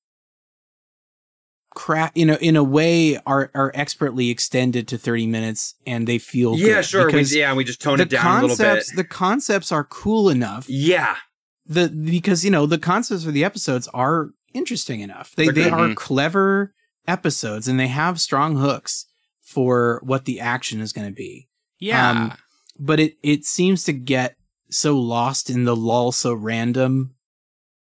[1.75, 6.17] cra you know in a way are are expertly extended to 30 minutes and they
[6.19, 7.05] feel yeah, good sure.
[7.07, 8.63] We, because yeah, we just tone it down a little bit.
[8.65, 11.15] concepts the concepts are cool enough Yeah,
[11.65, 15.73] the because you know the concepts for the episodes are interesting enough they they Agreed.
[15.91, 16.73] are clever
[17.07, 19.07] episodes and they have strong hooks
[19.41, 21.47] for what the action is going to be
[21.79, 22.09] Yeah.
[22.11, 22.33] um,
[22.79, 24.35] but it it seems to get
[24.69, 27.15] so lost in the lull so random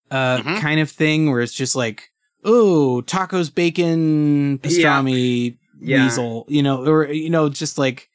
[0.10, 0.60] uh Mhm.
[0.62, 2.12] kind of thing where it's just like
[2.46, 6.04] oh tacos bacon pastrami Yeah.
[6.06, 8.10] weasel you know or you know just like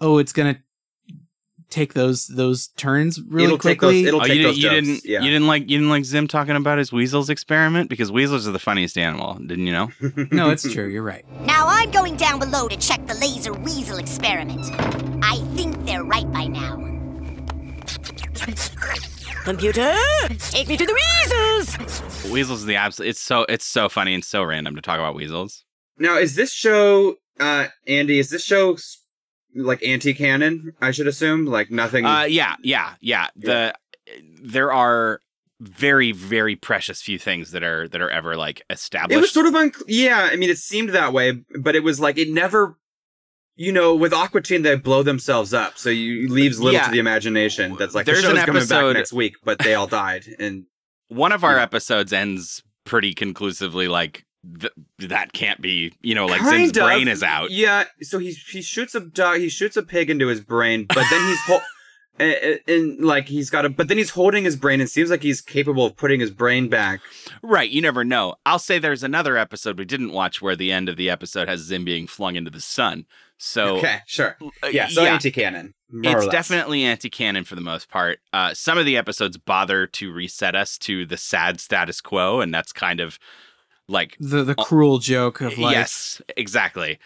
[0.00, 0.58] oh it's gonna
[1.70, 4.62] take those those turns really It'll take those- quickly it'll- oh, take you, those you
[4.62, 5.20] jokes, didn't yeah.
[5.22, 8.52] you didn't like you didn't like Zim talking about his weasels experiment because weasels are
[8.52, 9.90] the funniest animal, didn't you know?
[10.30, 13.98] no it's true you're right Now I'm going down below to check the laser weasel
[13.98, 14.64] experiment.
[15.24, 16.76] I think they're right by now.
[19.44, 19.94] Computer,
[20.38, 22.30] take me to the weasels!
[22.32, 23.10] weasels is the absolute.
[23.10, 25.64] It's so it's so funny and so random to talk about weasels.
[25.98, 28.18] Now, is this show, uh, Andy?
[28.18, 28.78] Is this show
[29.54, 30.72] like anti-canon?
[30.80, 32.06] I should assume, like nothing.
[32.06, 33.28] Uh, yeah, yeah, yeah.
[33.36, 33.74] The
[34.42, 35.20] there are
[35.60, 39.18] very very precious few things that are that are ever like established.
[39.18, 40.30] It was sort of un- yeah.
[40.32, 42.78] I mean, it seemed that way, but it was like it never.
[43.56, 46.86] You know, with Aqua Teen, they blow themselves up, so you leaves little Yeah.
[46.86, 47.76] to the imagination.
[47.78, 50.24] That's like There's the show's an coming episode- back next week, but they all died,
[50.40, 50.64] and
[51.08, 51.62] one of our Yeah.
[51.62, 54.24] episodes ends pretty conclusively like
[54.60, 56.84] th- that can't be you know like Kind Zim's of.
[56.84, 57.50] brain is out.
[57.52, 61.04] Yeah, so he he shoots a dog, he shoots a pig into his brain, but
[61.08, 61.60] then he's ho-
[62.18, 65.22] and, and like he's got a, but then he's holding his brain and seems like
[65.22, 67.00] he's capable of putting his brain back.
[67.42, 68.34] Right, you never know.
[68.44, 71.60] I'll say there's another episode we didn't watch where the end of the episode has
[71.60, 73.06] Zim being flung into the sun.
[73.38, 75.74] So okay, sure, uh, yeah, so anti-canon.
[75.90, 78.20] more it's definitely anti-canon for the most part.
[78.32, 82.54] Uh, some of the episodes bother to reset us to the sad status quo, and
[82.54, 83.18] that's kind of
[83.88, 85.72] like The the cruel joke of life.
[85.72, 86.98] yes, exactly.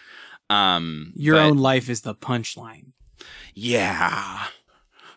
[0.49, 2.93] Um, your but- own life is the punchline.
[3.53, 4.45] Yeah.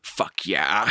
[0.03, 0.91] Fuck yeah.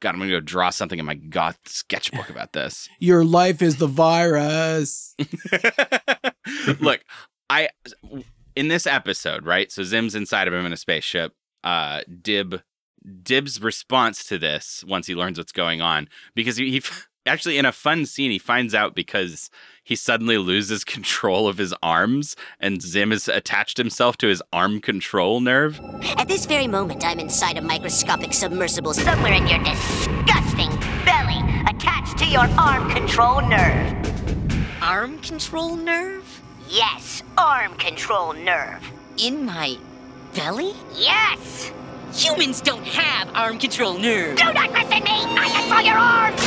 [0.00, 2.88] God, I'm gonna go draw something in my goth sketchbook about this.
[2.98, 5.14] Your life is the virus.
[6.80, 7.00] Look,
[7.48, 7.68] I
[8.60, 9.72] in this episode, right?
[9.72, 11.32] So Zim's inside of him in a spaceship.
[11.64, 12.60] Uh, Dib,
[13.22, 16.82] Dib's response to this once he learns what's going on, because he, he
[17.24, 19.48] actually in a fun scene he finds out because
[19.82, 24.82] he suddenly loses control of his arms, and Zim has attached himself to his arm
[24.82, 25.80] control nerve.
[26.18, 30.68] At this very moment, I'm inside a microscopic submersible somewhere in your disgusting
[31.06, 33.96] belly, attached to your arm control nerve.
[34.82, 36.19] Arm control nerve?
[36.70, 38.80] Yes, arm control nerve.
[39.18, 39.76] In my
[40.34, 40.72] belly?
[40.94, 41.72] Yes!
[42.14, 44.36] Humans don't have arm control nerve.
[44.36, 45.10] Do not question me!
[45.10, 46.40] I control your arms!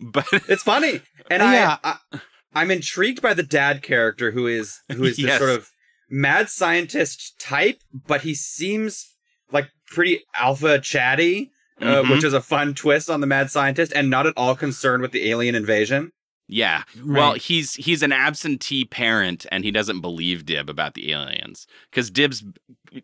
[0.00, 1.76] but It's funny, and Yeah.
[1.84, 2.20] I, I
[2.52, 5.38] I'm intrigued by the dad character who is who is this Yes.
[5.38, 5.68] sort of
[6.10, 9.14] mad scientist type, but he seems
[9.52, 12.10] like pretty alpha chatty, uh, Mhm.
[12.10, 15.12] which is a fun twist on the mad scientist, and not at all concerned with
[15.12, 16.10] the alien invasion.
[16.52, 16.82] Yeah.
[17.06, 21.66] Well, he's he's an absentee parent and he doesn't believe Dib about the aliens.
[21.92, 22.42] Cuz Dib's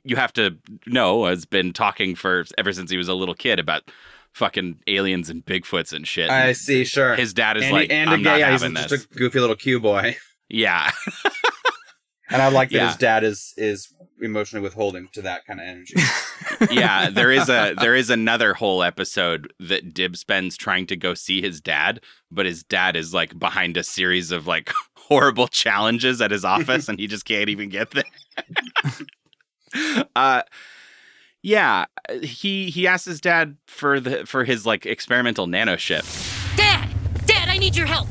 [0.02, 0.56] you have to
[0.87, 3.88] know has been talking for ever since he was a little kid about
[4.32, 6.28] fucking aliens and Bigfoots and shit.
[6.28, 7.14] I see, sure.
[7.14, 9.14] His dad is and, like and I'm a not gay, yeah, he's having just a
[9.16, 10.16] goofy little Q boy,
[10.48, 10.90] Yeah.
[12.30, 12.88] and I like that Yeah.
[12.88, 15.94] his dad is is emotionally withholding to that kind of energy.
[16.70, 21.14] yeah, there is a there is another whole episode that Dib spends trying to go
[21.14, 22.00] see his dad,
[22.31, 26.88] but his dad is like behind a series of like horrible challenges at his office
[26.88, 28.05] and he just can't even get there.
[30.16, 30.42] uh
[31.42, 31.85] yeah,
[32.22, 36.05] he he asked his dad for the for his like experimental nano ship.
[36.57, 36.88] Dad!
[37.26, 38.09] Dad, I need your help.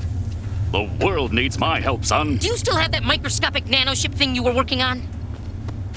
[0.72, 2.38] The world needs my help, son.
[2.38, 5.08] Do you still have that microscopic nanoship thing you were working on?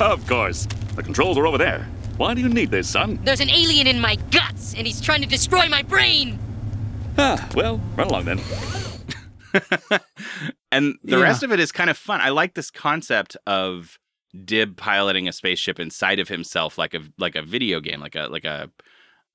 [0.00, 0.66] Of course.
[0.94, 1.87] The controls are over there.
[2.16, 3.18] Why do you need this, son?
[3.24, 6.38] There's an alien in my guts, and he's trying to destroy my brain.
[7.16, 8.40] Ah, well, run along then.
[10.70, 11.22] And the Yeah.
[11.22, 12.20] rest of it is kind of fun.
[12.20, 13.98] I like this concept of
[14.44, 18.28] Dib piloting a spaceship inside of himself, like a like a video game, like a
[18.30, 18.70] like a,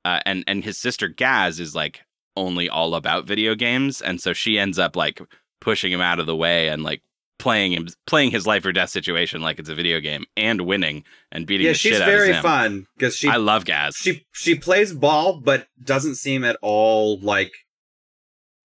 [0.06, 2.02] uh, and and his sister Gaz is like
[2.38, 5.20] only all about video games, and so she ends up like
[5.60, 7.02] pushing him out of the way and like
[7.40, 11.04] playing him playing his life or death situation like it's a video game and winning
[11.32, 12.44] and beating yeah, the she's shit out very of him.
[12.44, 13.96] fun because she I love Gaz.
[13.96, 17.52] she she plays ball, but doesn't seem at all like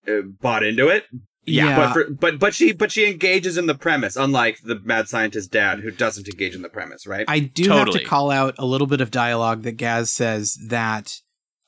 [0.06, 1.04] uh, bought into it.
[1.44, 1.76] Yeah.
[1.76, 5.50] But for, but but she but she engages in the premise, unlike the mad scientist
[5.50, 7.24] dad who doesn't engage in the premise, right?
[7.26, 11.20] I do have to call out a little bit of dialogue that Gaz says that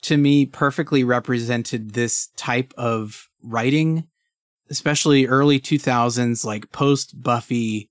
[0.03, 4.07] to me perfectly represented this type of writing,
[4.71, 7.89] especially early 2000s, like post Buffy,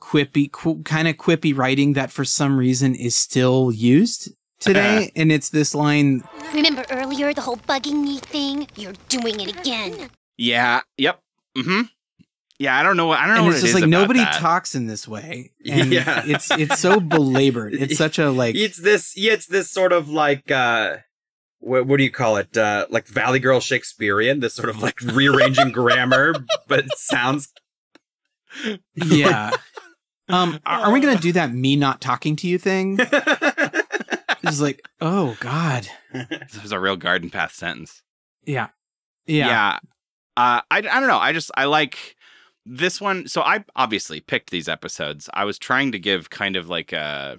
[0.00, 5.10] quippy, qu- kind of quippy writing that for some reason is still used today.
[5.16, 6.22] and it's this line
[6.54, 8.66] Remember earlier the whole bugging me thing?
[8.76, 10.10] You're doing it again.
[10.36, 10.80] yeah.
[10.98, 11.20] Yep.
[11.56, 11.82] Mm-hmm.
[12.58, 12.78] Yeah.
[12.78, 13.06] I don't know.
[13.06, 14.34] what I don't know and what it's it just is like about nobody that.
[14.40, 15.50] talks in this way.
[15.70, 16.22] And Yeah.
[16.26, 17.74] it's it's so belabored.
[17.74, 20.96] It's such a like it's this yeah, it's this sort of like uh
[21.62, 22.56] what, what do you call it?
[22.56, 26.34] Uh like Valley Girl Shakespearean, this sort of like rearranging grammar,
[26.68, 27.52] but it sounds
[28.94, 29.50] yeah.
[30.28, 32.98] Um, are, are we gonna do that me not talking to you thing?
[34.44, 38.02] It's like, oh god, This was a real garden path sentence.
[38.44, 38.68] yeah,
[39.24, 39.78] yeah,
[40.36, 41.18] Uh, I, I don't know.
[41.18, 42.16] I just, I like
[42.66, 43.28] this one.
[43.28, 45.30] So I obviously picked these episodes.
[45.32, 47.38] I was trying to give kind of like a,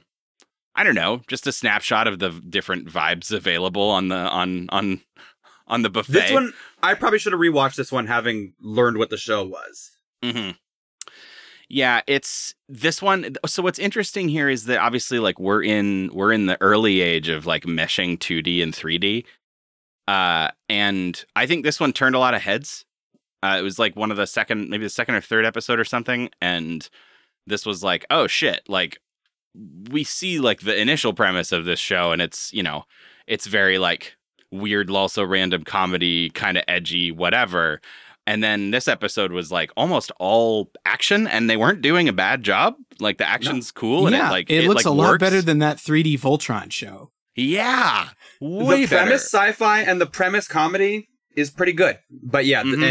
[0.76, 5.02] I don't know, just a snapshot of the different vibes available on the, on, on,
[5.68, 6.14] on the buffet.
[6.14, 9.92] This one I probably should have rewatched this one having learned what the show was.
[10.24, 10.52] hmm
[11.70, 13.36] Yeah, it's this one.
[13.46, 17.30] So what's interesting here is that obviously, like we're in we're in the early age
[17.30, 19.26] of like meshing 2D and 3D,
[20.08, 22.86] uh, and I think this one turned a lot of heads.
[23.42, 25.86] Uh, it was like one of the second, maybe the second or third episode or
[25.86, 26.90] something, and
[27.46, 29.00] this was like, oh shit, like
[29.90, 32.84] we see like the initial premise of this show, and it's you know,
[33.28, 34.16] it's very like
[34.52, 37.82] weird, also random comedy, kind of edgy, whatever.
[38.26, 42.44] And then this episode was like almost all action, and they weren't doing a bad
[42.44, 42.76] job.
[43.00, 45.20] Like the action's cool, and yeah, it like it, looks like, a lot works.
[45.20, 47.12] better than that 3D Voltron show.
[47.36, 49.54] yeah, way the premise better.
[49.54, 51.98] sci-fi and the premise comedy is pretty good.
[52.12, 52.84] But yeah, th- Mhm.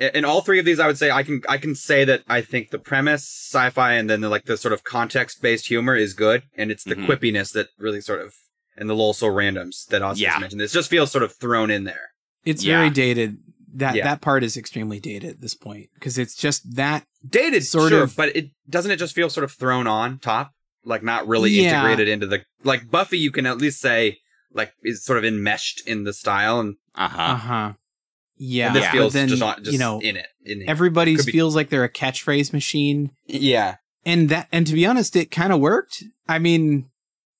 [0.00, 2.22] and in all three of these, I would say I can I can say that
[2.28, 6.12] I think the premise sci-fi and then the, like the sort of context-based humor is
[6.14, 7.06] good, and it's the Mhm.
[7.06, 8.34] quippiness that really sort of
[8.78, 10.38] and the so randoms that Austin Yeah.
[10.38, 10.60] mentioned.
[10.60, 12.10] This just feels sort of thrown in there.
[12.44, 12.78] It's Yeah.
[12.78, 13.38] very dated.
[13.74, 14.04] That Yeah.
[14.04, 18.02] that part is extremely dated at this point because it's just that Dated, Sort sure,
[18.04, 20.52] of- but it doesn't it just feel sort of thrown on top,
[20.84, 21.80] like not really Yeah.
[21.80, 23.18] integrated into the like Buffy.
[23.18, 24.18] You can at least say
[24.52, 27.22] like is sort of enmeshed in the style, and, Uh huh.
[27.22, 27.72] uh huh.
[28.38, 30.26] Yeah, and this but feels then just not just you know in it.
[30.44, 30.68] In it.
[30.68, 34.84] everybody Could be- feels like they're a catchphrase machine, yeah, and that and to be
[34.86, 36.04] honest, it kind of worked.
[36.28, 36.90] I mean,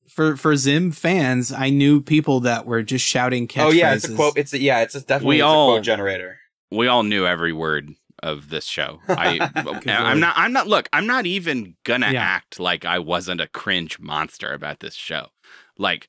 [0.08, 3.64] for for Zim fans, I knew people that were just shouting catchphrases.
[3.66, 4.38] Oh yeah, it's a quote.
[4.38, 6.38] It's a, yeah, it's a, definitely We it's all- a quote generator.
[6.70, 7.90] we all knew every word
[8.22, 9.00] of this show.
[9.08, 12.22] I, I'm not I'm not look, I'm not even gonna Yeah.
[12.22, 15.28] act like I wasn't a cringe monster about this show.
[15.76, 16.08] Like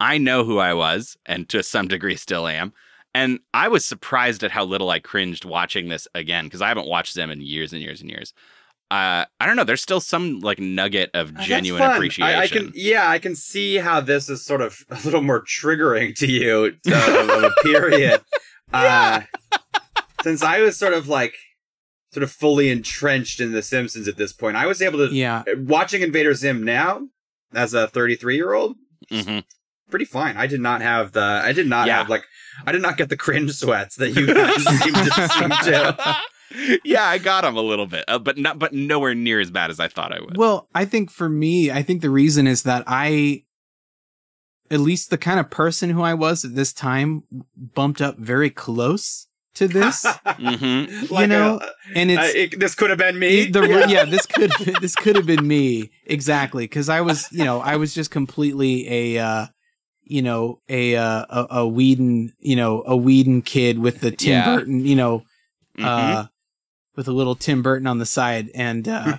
[0.00, 2.72] I know who I was and to some degree still am.
[3.14, 6.88] And I was surprised at how little I cringed watching this again because I haven't
[6.88, 8.32] watched them in years and years and years.
[8.90, 9.64] Uh, I don't know.
[9.64, 11.92] There's still some like nugget of Uh, genuine fun.
[11.96, 12.34] appreciation.
[12.38, 15.42] I, I can, yeah, I can see how this is sort of a little more
[15.44, 18.20] triggering to you uh, of a period.
[18.72, 19.20] uh,
[20.22, 21.34] since I was sort of like,
[22.12, 25.42] sort of fully entrenched in The Simpsons at this point, I was able to Yeah,
[25.56, 27.08] watching Invader Zim now
[27.54, 28.76] as a 33 year old.
[29.10, 29.44] Mhm.
[29.90, 30.36] Pretty fine.
[30.36, 31.20] I did not have the.
[31.22, 31.98] I did not Yeah.
[31.98, 32.24] have like.
[32.66, 36.16] I did not get the cringe sweats that you guys seem to seem to.
[36.84, 39.70] yeah, I got them a little bit, uh, but not, but nowhere near as bad
[39.70, 40.36] as I thought I would.
[40.36, 43.42] Well, I think for me, I think the reason is that I,
[44.70, 47.24] at least the kind of person who I was at this time,
[47.56, 51.10] bumped up very close to this, Mhm.
[51.10, 53.46] Like, know, uh, and uh, it's it- this could have been me.
[53.46, 54.04] the yeah.
[54.04, 57.94] this could this could have been me exactly because I was you know I was
[57.94, 59.46] just completely a uh,
[60.04, 64.32] you know a uh, a, a Whedon you know a Whedon kid with the Tim
[64.32, 64.56] Yeah.
[64.56, 65.22] Burton you know
[65.78, 65.84] Mhm.
[65.84, 66.26] uh,
[66.96, 69.18] with a little Tim Burton on the side, and uh,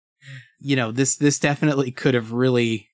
[0.60, 2.88] you know this this definitely could have really,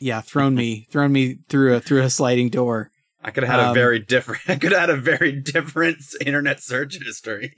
[0.00, 2.90] yeah, thrown me thrown me through a through a sliding door.
[3.22, 4.42] I could have had a Um, very different.
[4.48, 7.54] I could have had a very different internet search history.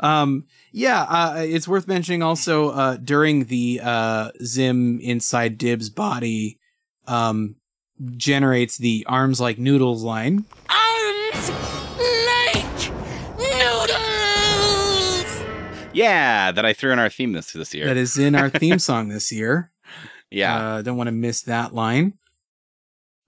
[0.00, 6.58] um, yeah, uh, it's worth mentioning also uh, during the uh, Zim inside Dib's body
[7.06, 7.56] um,
[8.16, 10.44] generates the arms like noodles line.
[10.68, 11.50] Arms
[12.26, 12.90] like
[13.38, 13.98] noodles!
[15.92, 17.86] yeah, that I threw in our theme this this year.
[17.86, 19.70] That is in our theme song this year.
[20.30, 20.56] yeah.
[20.56, 22.14] uh, don't want to miss that line.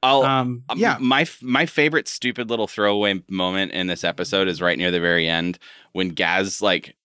[0.02, 4.60] I'll Um, Um, yeah, my my favorite stupid little throwaway moment in this episode is
[4.60, 5.58] right near the very end
[5.92, 6.96] when Gaz like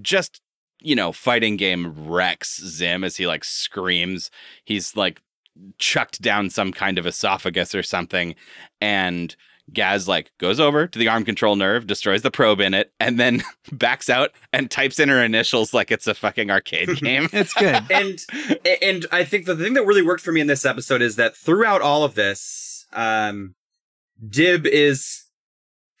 [0.00, 0.40] just
[0.80, 4.30] you know fighting game wrecks Zim as he like screams.
[4.64, 5.22] He's like
[5.78, 8.34] chucked down some kind of esophagus or something,
[8.80, 9.34] and
[9.72, 13.18] Gaz like goes over to the arm control nerve, destroys the probe in it, and
[13.18, 13.42] then
[13.72, 17.28] backs out and types in her initials like it's a fucking arcade game.
[17.32, 17.82] it's good.
[17.90, 18.24] and
[18.82, 21.36] and I think the thing that really worked for me in this episode is that
[21.36, 23.54] throughout all of this, um,
[24.28, 25.24] Dib is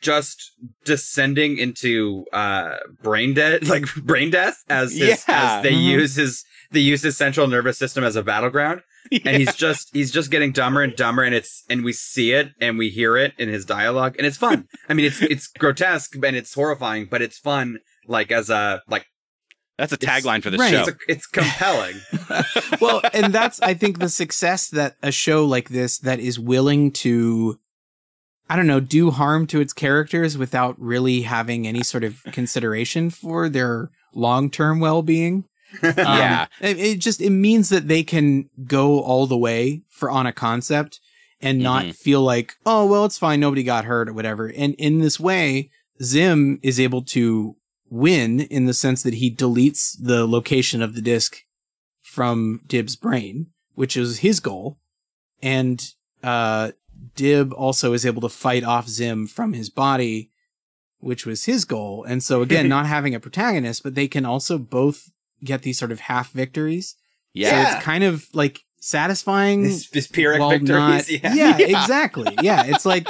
[0.00, 0.52] just
[0.84, 5.56] descending into uh brain dead like brain death as his, Yeah.
[5.56, 5.82] as they Mhm.
[5.82, 8.82] use his they use his central nervous system as a battleground
[9.24, 12.50] and he's just he's just getting dumber and dumber and it's and we see it
[12.60, 16.14] and we hear it in his dialogue and it's fun i mean it's it's grotesque
[16.16, 19.06] and it's horrifying but it's fun like as a like
[19.78, 20.70] That's a tagline for the right.
[20.70, 20.80] show.
[20.80, 21.96] it's, a, it's compelling
[22.80, 26.92] well, and that's I think the success that a show like this that is willing
[26.92, 27.58] to
[28.48, 33.10] I don't know, do harm to its characters without really having any sort of consideration
[33.10, 35.44] for their long-term well-being.
[35.82, 36.46] Um, Yeah.
[36.60, 40.32] it, it just it means that they can go all the way for on a
[40.32, 41.00] concept
[41.40, 41.94] and not Mhm.
[41.96, 44.46] feel like, oh well, it's fine, nobody got hurt or whatever.
[44.46, 45.70] And in this way,
[46.02, 47.56] Zim is able to
[47.90, 51.38] win in the sense that he deletes the location of the disc
[52.02, 54.78] from Dib's brain, which is his goal,
[55.42, 55.92] and
[56.22, 56.72] uh,
[57.14, 60.30] Dib also is able to fight off Zim from his body
[60.98, 62.04] which was his goal.
[62.04, 65.10] And so again, not having a protagonist, but they can also both
[65.44, 66.96] get these sort of half victories.
[67.34, 67.70] Yeah.
[67.70, 69.62] So it's kind of like satisfying.
[69.64, 70.70] This, this Pyrrhic while victories.
[70.78, 71.34] not- yeah.
[71.34, 71.66] yeah, Yeah.
[71.82, 72.34] exactly.
[72.42, 73.06] Yeah, it's like,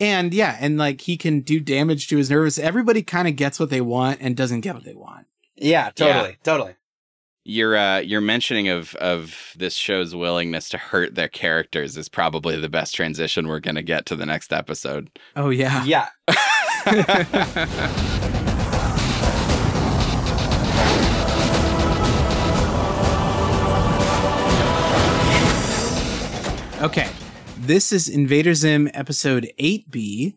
[0.00, 2.58] and yeah, and like he can do damage to his nerves.
[2.58, 5.26] Everybody kind of gets what they want and doesn't get what they want.
[5.56, 6.74] Yeah, totally, totally.
[7.44, 12.56] Your uh, your mentioning of of this show's willingness to hurt their characters is probably
[12.56, 15.10] the best transition we're gonna get to the next episode.
[15.34, 16.08] Oh yeah, Yeah.
[26.82, 27.08] Okay,
[27.56, 30.34] this is Invader Zim episode eight B,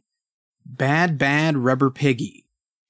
[0.64, 2.46] Bad Bad Rubber Piggy.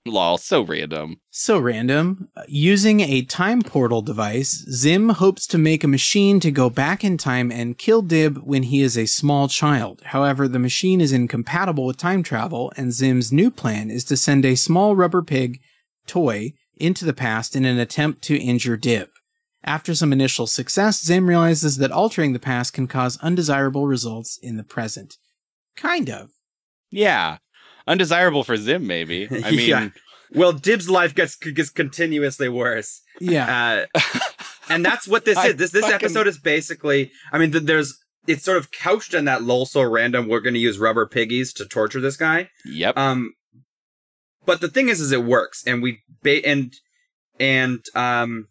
[0.05, 1.21] Lol, so random.
[1.29, 2.27] So random.
[2.35, 7.05] Uh, Using a time portal device, Zim hopes to make a machine to go back
[7.05, 10.01] in time and kill Dib when he is a small child.
[10.07, 14.43] However, the machine is incompatible with time travel, and Zim's new plan is to send
[14.43, 15.61] a small rubber pig
[16.07, 19.07] toy into the past in an attempt to injure Dib.
[19.65, 24.57] After some initial success, Zim realizes that altering the past can cause undesirable results in
[24.57, 25.17] the present.
[25.75, 26.29] Kind of.
[26.91, 27.37] Yeah.
[27.87, 29.27] Undesirable for Zim, maybe.
[29.43, 29.89] I mean, Yeah.
[30.31, 33.01] Well, Dib's life gets gets continuously worse.
[33.19, 33.85] Yeah.
[33.95, 33.99] Uh,
[34.69, 35.55] and that's what this is.
[35.55, 37.11] This this fucking- episode is basically.
[37.31, 37.97] I mean, th- there's
[38.27, 40.27] it's sort of couched in that lol so random.
[40.27, 42.49] We're going to use rubber piggies to torture this guy.
[42.65, 42.97] yep.
[42.97, 43.33] Um,
[44.45, 46.73] but the thing is, is it works, and we ba- and
[47.39, 48.47] and um,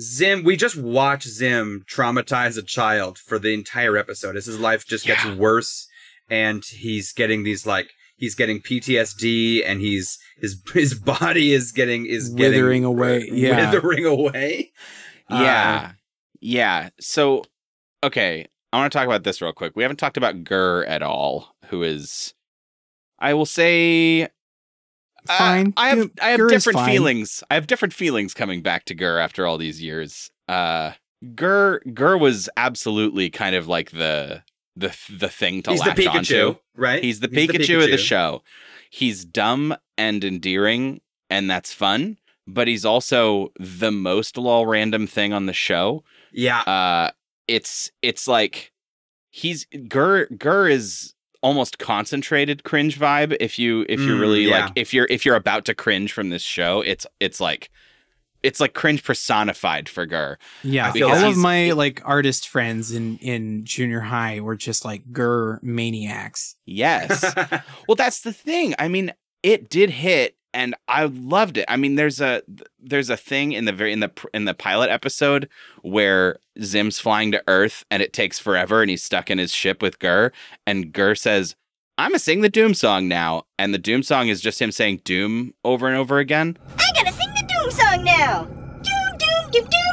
[0.00, 0.44] Zim.
[0.44, 4.36] We just watch Zim traumatize a child for the entire episode.
[4.36, 5.88] As his life just gets worse,
[6.28, 12.06] and he's getting these like he's getting PTSD, and he's his his body is getting
[12.06, 13.70] is Withering getting, away, uh, yeah.
[13.70, 14.72] withering away.
[15.28, 15.92] Yeah.
[16.40, 16.90] yeah.
[17.00, 17.44] So,
[18.02, 18.46] okay.
[18.72, 19.74] I want to talk about this real quick.
[19.74, 22.34] We haven't talked about GIR at all, who is,
[23.18, 24.28] I will say, uh,
[25.26, 25.74] Fine.
[25.76, 27.44] I have GIR- I have GIR different feelings.
[27.50, 30.30] I have different feelings coming back to GIR after all these years.
[30.48, 30.92] Uh,
[31.34, 34.42] GIR GIR was absolutely kind of like the
[34.76, 36.56] the the thing to he's the latch Pikachu, onto.
[36.76, 37.02] right?
[37.02, 38.42] He's the Pikachu of the show.
[38.90, 41.00] He's dumb and endearing,
[41.30, 42.18] and that's fun.
[42.46, 46.04] But he's also the most lol random thing on the show.
[46.32, 47.10] Yeah, Uh,
[47.48, 48.72] it's it's like
[49.30, 53.36] he's GIR GIR is almost concentrated cringe vibe.
[53.40, 54.64] If you if you're Mm, really yeah.
[54.66, 57.70] like if you're if you're about to cringe from this show, it's it's like
[58.42, 60.38] it's like cringe personified for GIR.
[60.62, 64.84] Yeah, I feel all of my like artist friends in in junior high were just
[64.84, 66.54] like GIR maniacs.
[66.64, 67.24] Yes.
[67.88, 68.74] well, that's the thing.
[68.78, 69.12] I mean,
[69.42, 71.66] it did hit and I loved it.
[71.68, 72.42] I mean, there's a
[72.80, 75.48] there's a thing in the very in the in the pilot episode
[75.82, 79.82] where Zim's flying to Earth and it takes forever and he's stuck in his ship
[79.82, 80.32] with GIR,
[80.66, 81.54] and GIR says,
[81.98, 85.02] "I'm gonna sing the Doom song now," and the Doom song is just him saying
[85.04, 86.56] Doom over and over again.
[86.78, 88.44] I gotta sing the Doom song now.
[88.44, 89.85] Doom, doom, doom, doom,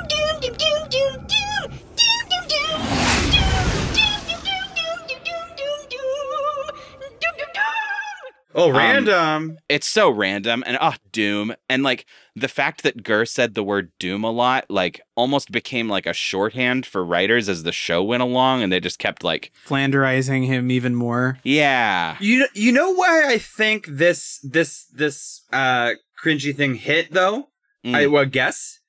[8.56, 9.58] oh, Um, random.
[9.70, 13.92] It's so random and oh, Doom and like the fact that GIR said the word
[14.00, 18.24] Doom a lot, like almost became like a shorthand for writers as the show went
[18.24, 21.40] along, and they just kept like, Flanderizing him even more.
[21.44, 25.92] yeah, You you know why I think this this this uh
[26.24, 27.50] cringy thing hit though?
[27.86, 27.96] Mm.
[27.96, 28.80] I well guess.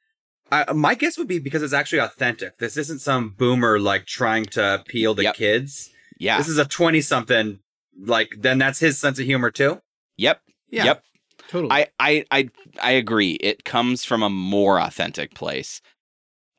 [0.52, 2.58] I, my guess would be because it's actually authentic.
[2.58, 5.34] This isn't some boomer like trying to appeal to Yep.
[5.34, 5.90] kids.
[6.18, 7.58] yeah, This is a twenty something.
[7.98, 9.80] Like then that's his sense of humor too.
[10.16, 10.40] yep,
[10.70, 10.84] Yeah.
[10.84, 11.04] yep.
[11.48, 11.72] Totally.
[11.72, 12.50] I, I, I,
[12.82, 13.32] I agree.
[13.32, 15.82] It comes from a more authentic place.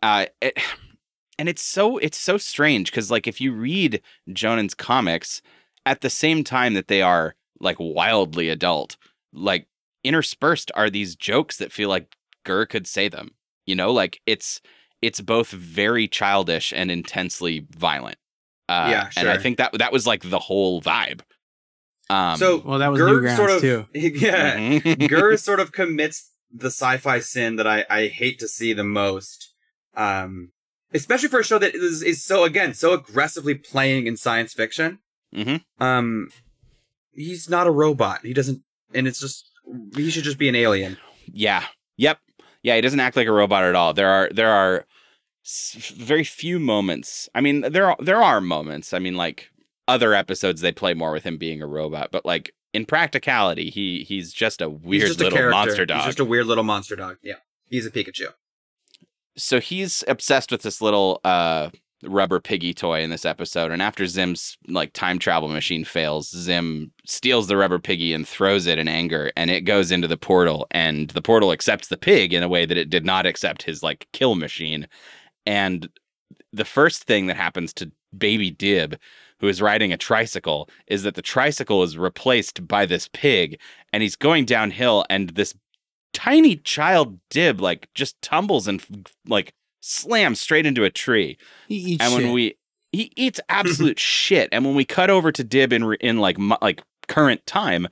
[0.04, 0.58] Uh, it,
[1.40, 5.42] and it's so it's so strange because like if you read Jhonen's comics,
[5.86, 8.98] at the same time that they are like wildly adult,
[9.34, 9.68] like
[10.04, 13.32] interspersed are these jokes that feel like GIR could say them.
[13.66, 14.62] You know, like it's
[15.02, 18.18] it's both very childish and intensely violent.
[18.68, 21.22] Uh, Yeah, and I think that that was like the whole vibe.
[22.10, 23.86] Um, so well, that was GIR Newgrounds sort of too.
[23.94, 24.58] yeah.
[24.58, 25.08] mhm.
[25.10, 29.54] GIR sort of commits the sci-fi sin that I, I hate to see the most.
[29.96, 30.52] Um,
[30.94, 35.00] especially for a show that is, is so again so aggressively playing in science fiction.
[35.34, 35.64] Mhm.
[35.80, 36.30] Um,
[37.12, 38.22] he's not a robot.
[38.24, 38.62] He doesn't,
[38.94, 39.50] and it's just
[39.96, 40.98] he should just be an alien.
[41.26, 41.64] Yeah.
[41.98, 42.20] Yep.
[42.62, 43.94] Yeah, he doesn't act like a robot at all.
[43.94, 44.86] There are there are s-
[45.46, 47.30] very few moments.
[47.36, 48.94] I mean, there are there are moments.
[48.94, 49.50] I mean, like
[49.88, 54.04] other episodes they play more with him being a robot, but like in practicality, he
[54.04, 55.52] he's just a weird just little character.
[55.52, 55.98] monster dog.
[55.98, 57.18] He's just a weird little monster dog.
[57.22, 57.36] Yeah,
[57.70, 58.34] he's a Pikachu.
[59.38, 61.70] so he's obsessed with this little uh
[62.04, 63.72] rubber piggy toy in this episode.
[63.72, 68.68] And after Zim's like time travel machine fails, Zim steals the rubber piggy and throws
[68.68, 70.68] it in anger, and it goes into the portal.
[70.72, 73.82] And the portal accepts the pig in a way that it did not accept his
[73.84, 74.88] like kill machine.
[75.46, 75.90] And
[76.52, 78.98] the first thing that happens to baby Dib,
[79.40, 83.60] who is riding a tricycle, is that the tricycle is replaced by this pig,
[83.94, 85.54] and he's going downhill, and this
[86.14, 88.84] tiny child Dib like just tumbles and
[89.28, 91.38] like slams straight into a tree.
[91.68, 92.34] He eats and when shit.
[92.34, 92.58] we
[92.92, 96.58] he eats absolute shit, and when we cut over to Dib in in like mo-
[96.62, 97.88] like current time.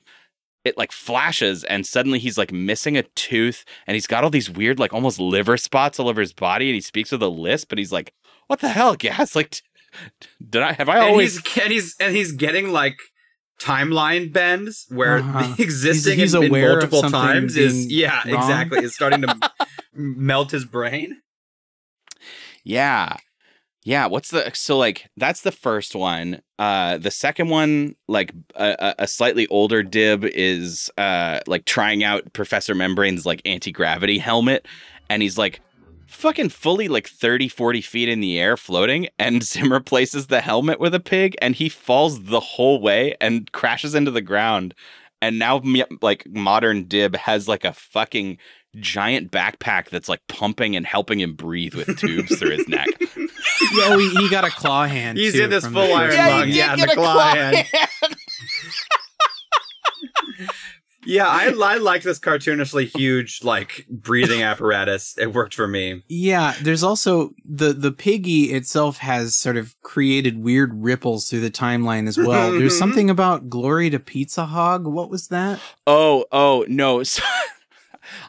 [0.64, 4.48] It like flashes, and suddenly he's like missing a tooth, and he's got all these
[4.50, 7.70] weird, like almost liver spots all over his body, and he speaks with a lisp,
[7.70, 8.14] and he's like,
[8.46, 9.34] "What the hell, Gaz?
[9.36, 9.60] Like,
[10.50, 12.96] did I have I and always he's and he's and he's getting like
[13.60, 15.54] timeline bends where Uh-huh.
[15.56, 18.34] the existing He's- he's in, in aware of multiple something times is yeah wrong.
[18.34, 19.52] exactly is starting to
[19.94, 21.20] melt his brain.
[22.64, 23.16] Yeah.
[23.84, 26.40] Yeah, what's the so like that's the first one.
[26.58, 32.32] Uh the second one like a, a- slightly older dib is uh like trying out
[32.32, 34.66] Professor Membrane's like anti-gravity helmet
[35.10, 35.60] and he's like
[36.06, 40.80] fucking fully like 30 40 feet in the air floating and Zim replaces the helmet
[40.80, 44.74] with a pig and he falls the whole way and crashes into the ground
[45.20, 45.60] and now
[46.00, 48.38] like modern dib has like a fucking
[48.76, 52.88] giant backpack that's like pumping and helping him breathe with tubes through his neck
[53.76, 55.18] oh, he, he got a claw hand.
[55.18, 56.40] He's too, in this from the full first iron one.
[56.40, 57.66] lung, yeah, the claw hand.
[61.06, 65.16] Yeah, I, I like this cartoonishly huge like breathing apparatus.
[65.18, 66.02] It worked for me.
[66.08, 71.50] Yeah, there's also the the piggy itself has sort of created weird ripples through the
[71.50, 72.52] timeline as well.
[72.52, 74.86] there's something about glory to Pizza Hog.
[74.86, 75.60] What was that?
[75.86, 77.02] Oh, oh no.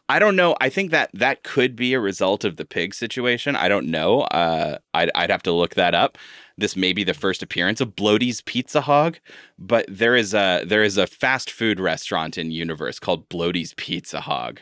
[0.09, 0.55] So, I don't know.
[0.61, 3.55] I think that that could be a result of the pig situation.
[3.55, 4.21] I don't know.
[4.21, 6.17] Uh, I'd I'd have to look that up.
[6.57, 9.17] This may be the first appearance of Bloaty's Pizza Hog,
[9.57, 14.21] but there is a there is a fast food restaurant in universe called Bloaty's Pizza
[14.21, 14.61] Hog,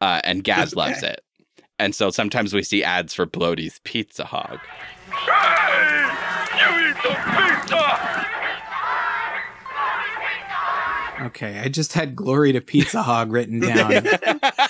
[0.00, 1.20] uh, and Gaz loves it.
[1.78, 4.60] And so sometimes we see ads for Bloaty's Pizza Hog.
[11.20, 14.06] Okay, I just had glory to Pizza Hog written down.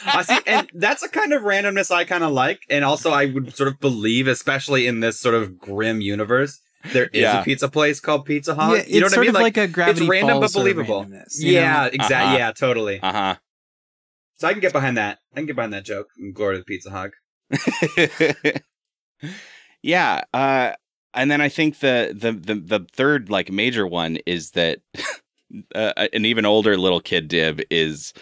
[0.06, 3.26] I see, and that's a kind of randomness I kind of like, and also I
[3.26, 6.60] would sort of believe, especially in this sort of grim universe,
[6.92, 7.40] there is Yeah.
[7.40, 8.76] a pizza place called Pizza Hut.
[8.76, 9.28] Yeah, you know what I mean?
[9.30, 11.04] of like a Gravity it's random Falls but believable.
[11.04, 12.14] randomness, yeah, exactly.
[12.16, 12.36] Uh-huh.
[12.38, 13.00] Yeah, totally.
[13.00, 13.34] Uh huh.
[14.36, 15.18] So I can get behind that.
[15.32, 16.08] I can get behind that joke.
[16.18, 17.12] And glory to the Pizza Hog.
[19.82, 20.72] yeah uh
[21.14, 24.80] and then i think the the the, the third like major one is that
[25.74, 28.12] uh, an even older little kid dib is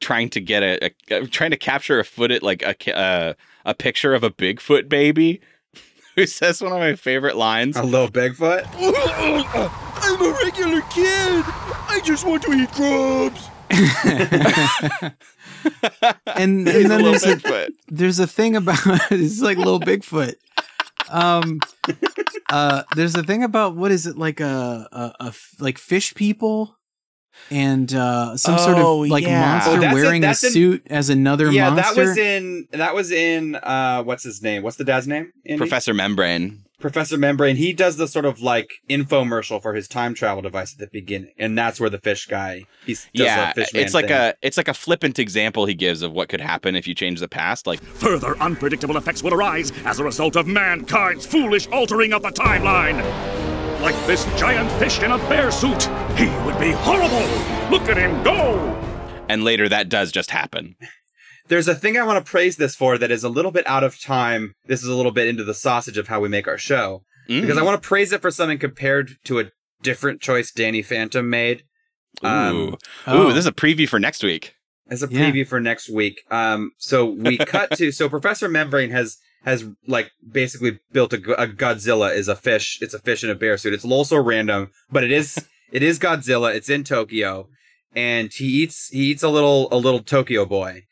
[0.00, 3.34] trying to get a, a trying to capture a foot at like a ki- uh,
[3.64, 5.40] a picture of a bigfoot baby
[6.16, 8.66] who says one of my favorite lines A little Bigfoot.
[9.98, 11.44] I'm a regular kid.
[11.88, 13.50] I just want to eat grubs.
[16.26, 18.78] and, and then a little there's a, there's a thing about
[19.10, 20.34] it's like little Bigfoot.
[21.08, 21.60] Um,
[22.50, 26.14] uh, there's a thing about what is it like a, a, a f- like fish
[26.14, 26.76] people
[27.50, 29.40] and uh some sort Oh, of like yeah.
[29.40, 31.94] monster Oh, wearing that's a in- suit as another yeah, monster.
[31.94, 32.68] that was in.
[32.72, 33.54] That was in.
[33.56, 34.62] Uh, what's his name?
[34.62, 35.32] What's the dad's name?
[35.44, 35.58] Andy?
[35.58, 37.56] professor membrane Professor Membrane.
[37.56, 41.32] He does the sort of like infomercial for his time travel device at the beginning,
[41.38, 42.64] and that's where the fish guy.
[42.84, 44.14] He's yeah the fish it's like thing.
[44.16, 47.18] a it's like a flippant example he gives of what could happen if you change
[47.20, 52.12] the past like Further unpredictable effects will arise as a result of mankind's foolish altering
[52.12, 53.55] of the timeline.
[53.80, 55.84] Like this giant fish in a bear suit.
[56.16, 57.70] He would be horrible.
[57.70, 58.72] Look at him go.
[59.28, 60.76] and later that does just happen
[61.48, 63.84] There's a thing I want to praise this for that is a little bit out
[63.84, 64.54] of time.
[64.66, 67.04] This is a little bit into the sausage of how we make our show.
[67.28, 67.40] Mm.
[67.42, 69.44] Because I want to praise it for something compared to a
[69.80, 71.62] different choice Danny Phantom made.
[72.24, 72.26] Ooh.
[72.28, 73.28] Um, Ooh, Oh.
[73.28, 74.54] this is a preview for next week.
[74.90, 75.30] as a Yeah.
[75.30, 76.22] preview for next week.
[76.32, 81.46] Um, so we cut to so Professor Membrane has has like basically built a, a
[81.46, 82.78] Godzilla is a fish.
[82.82, 83.72] It's a fish in a bear suit.
[83.72, 86.54] It's also random, but it is it is Godzilla.
[86.54, 87.48] It's in Tokyo,
[87.94, 90.82] and he eats he eats a little a little Tokyo boy,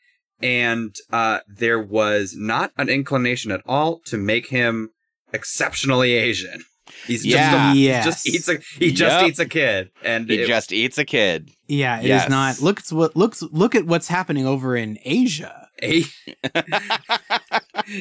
[0.41, 4.89] and uh, there was not an inclination at all to make him
[5.33, 6.63] exceptionally Asian.
[7.07, 7.51] He's Yeah.
[7.51, 8.05] just a, he Yes.
[8.05, 9.29] just eats a he just Yep.
[9.29, 11.49] eats a kid, and He it- just eats a kid.
[11.67, 12.29] yeah, it is Yes.
[12.29, 12.61] not.
[12.61, 16.03] Look at what looks look at what's happening over in Asia, a-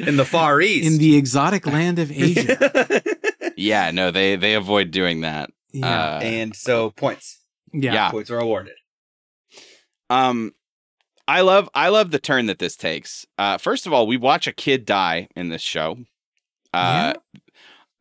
[0.06, 0.86] in the Far East.
[0.86, 3.02] in the exotic land of Asia.
[3.56, 5.48] Yeah, no, they they avoid doing that.
[5.72, 7.40] Yeah, Uh, and so points.
[7.72, 7.92] yeah.
[7.92, 8.10] yeah.
[8.10, 8.74] Points are awarded.
[10.10, 10.52] Um,
[11.28, 13.24] I love I love the turn that this takes.
[13.38, 15.98] Uh, first of all, we watch a kid die in this show.
[16.72, 17.14] Uh,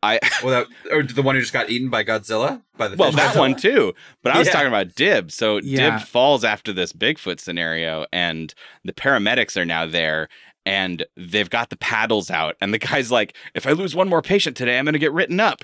[0.04, 3.10] I Well, that, or the one who just got eaten by Godzilla by the well
[3.10, 3.38] fish that Godzilla?
[3.38, 4.52] one too, but I was Yeah.
[4.52, 5.30] talking about Dib.
[5.32, 5.98] So Yeah.
[5.98, 10.28] Dib falls after this Bigfoot scenario, and the paramedics are now there.
[10.66, 14.22] And they've got the paddles out, and the guy's like, "If I lose one more
[14.22, 15.62] patient today, I'm going to get written up."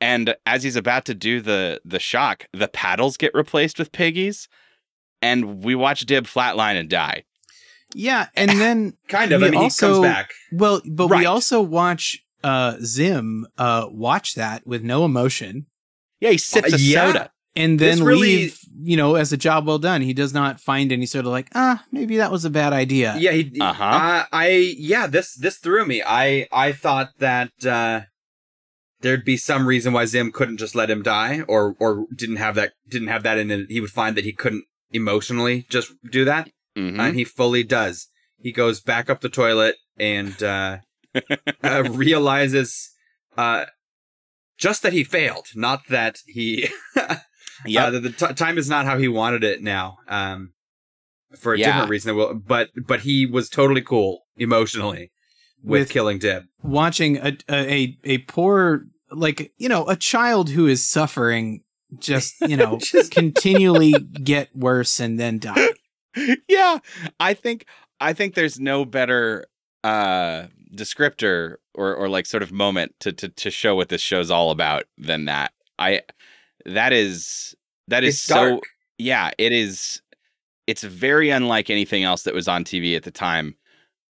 [0.00, 4.46] And as he's about to do the the shock, the paddles get replaced with piggies,
[5.22, 7.24] and we watch Dib flatline and die.
[7.94, 9.40] Yeah, and then Kind of.
[9.40, 10.30] We I mean, also- he comes back.
[10.52, 15.66] well, but we also watch uh Zim uh watch that with no emotion
[16.20, 17.06] Yeah, he sips Uh, a yeah.
[17.06, 17.30] soda.
[17.56, 18.58] and then really- leave,
[18.90, 20.00] you know, as a job well done.
[20.02, 23.14] He does not find any sort of like, ah, maybe that was a bad idea.
[23.18, 23.42] Yeah, he.
[23.60, 23.84] Uh-huh.
[23.84, 24.48] Uh, I
[24.92, 25.06] yeah.
[25.14, 26.02] This this threw me.
[26.04, 28.00] I I thought that uh,
[29.00, 32.54] there'd be some reason why Zim couldn't just let him die, or or didn't have
[32.56, 33.66] that didn't have that in it.
[33.70, 36.98] He would find that he couldn't emotionally just do that, Mhm.
[36.98, 38.08] and he fully does.
[38.38, 40.78] He goes back up the toilet and uh,
[41.62, 42.90] uh, realizes
[43.36, 43.66] uh,
[44.58, 46.68] just that he failed, not that he.
[47.66, 49.98] yeah, Uh, the, the t- time is not how he wanted it now.
[50.08, 50.52] Um,
[51.38, 51.66] for a Yeah.
[51.72, 52.16] different reason.
[52.16, 55.10] Well, but but he was totally cool emotionally
[55.62, 56.44] with, With- killing Dib.
[56.62, 61.62] Watching a, a a a poor like you know a child who is suffering
[61.98, 65.68] just you know Just- continually get worse and then die.
[66.48, 66.78] yeah
[67.20, 67.66] i think
[68.00, 69.46] i think there's no better
[69.84, 74.30] uh descriptor or or like sort of moment to to to show what this show's
[74.30, 76.00] all about than that i
[76.66, 77.54] that is
[77.88, 78.62] that is It's so dark.
[78.98, 80.00] yeah it is
[80.66, 83.54] it's very unlike anything else that was on tv at the time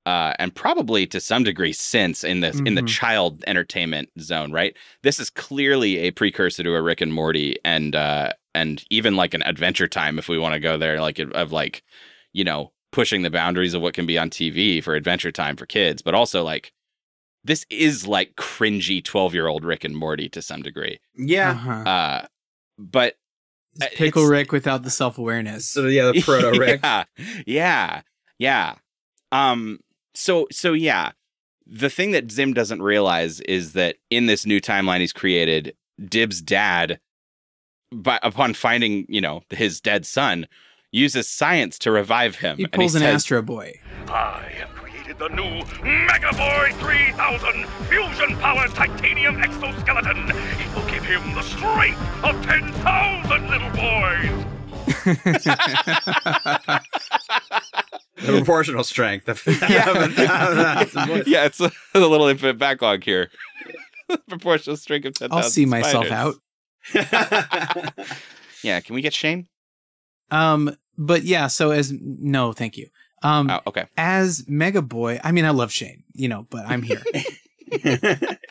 [0.07, 2.87] uh and probably to some degree since in the in the Mhm.
[2.87, 7.95] child entertainment zone right this is clearly a precursor to a rick and morty and
[7.95, 11.53] uh and even like an adventure time if we want to go there like of
[11.53, 11.83] like
[12.33, 15.67] you know pushing the boundaries of what can be on tv for adventure time for
[15.67, 16.73] kids but also like
[17.45, 21.51] this is like cringy 12 year old rick and morty to some degree Yeah.
[21.51, 21.71] Uh-huh.
[21.91, 22.27] uh
[22.79, 23.17] but
[23.81, 25.69] It's Pickle it's- Rick without the self awareness.
[25.69, 26.81] So yeah, the proto Rick.
[26.83, 27.05] yeah,
[27.47, 28.01] yeah,
[28.39, 28.75] yeah.
[29.33, 29.81] Um.
[30.15, 31.13] So so yeah,
[31.67, 35.75] the thing that Zim doesn't realize is that in this new timeline he's created,
[36.05, 36.99] Dib's dad,
[37.93, 40.47] by upon finding you know his dead son,
[40.93, 42.57] uses science to revive him.
[42.57, 43.81] He and pulls an says, Astro Boy.
[44.09, 50.31] I have created the new Mega Boy 3000 fusion powered titanium exoskeleton.
[50.31, 54.45] It will give him the strength of 10,000 little boys.
[58.17, 59.29] The proportional strength.
[59.29, 60.85] Of, yeah,
[61.27, 63.31] yeah, it's a, a little infinite backlog here.
[64.29, 65.53] Proportional strength of ten I'll thousand.
[65.53, 66.35] see myself out.
[68.65, 69.47] Yeah, can we get Shane?
[70.31, 72.89] Um, but yeah, so as no, thank you.
[73.23, 73.87] Um, Oh, okay.
[73.97, 77.03] as Mega Boy, I mean, I love Shane, you know, but I'm here.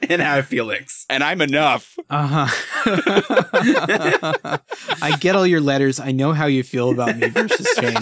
[0.09, 1.05] and I have Felix.
[1.09, 1.97] And I'm enough.
[2.09, 2.47] Uh huh.
[5.01, 5.99] I get all your letters.
[5.99, 7.95] I know how you feel about me versus Shane,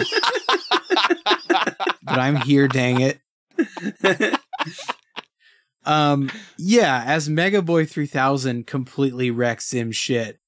[2.03, 2.67] but I'm here.
[2.67, 3.19] Dang it.
[5.85, 10.39] Um, yeah, as Mega Boy 3000 completely wrecks him shit,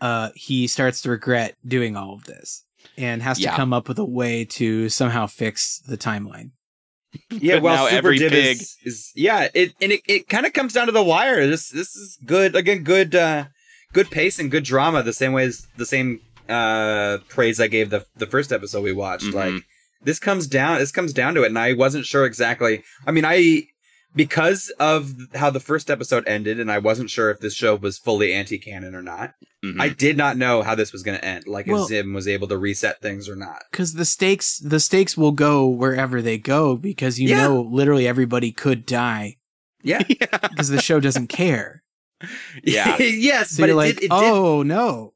[0.00, 2.64] uh, he starts to regret doing all of this
[2.96, 6.50] and has to come up with a way to somehow fix the timeline.
[7.30, 10.28] Yeah, But well, now Super every Dib pig- is, is yeah, it and it, it
[10.28, 11.46] kind of comes down to the wire.
[11.46, 13.46] This this is good again, good uh
[13.94, 15.02] good pace and good drama.
[15.02, 18.92] The same way as the same uh praise I gave the the first episode we
[18.92, 19.24] watched.
[19.24, 19.34] Mhm.
[19.34, 19.62] Like
[20.02, 22.82] this comes down this comes down to it, and I wasn't sure exactly.
[23.06, 23.62] I mean, I
[24.18, 27.96] because of how the first episode ended, and I wasn't sure if this show was
[27.98, 29.34] fully anti-canon or not.
[29.64, 29.80] Mhm.
[29.80, 31.46] I did not know how this was going to end.
[31.46, 33.62] Like Well- if Zim was able to reset things or not.
[33.70, 37.42] Because the stakes, the stakes will go wherever they go because you Yeah.
[37.48, 39.36] know literally everybody could die
[39.82, 41.82] Yeah, because the show doesn't care.
[42.64, 42.96] Yeah.
[43.00, 44.04] yes, So but you're it like, did.
[44.04, 45.14] It did oh no,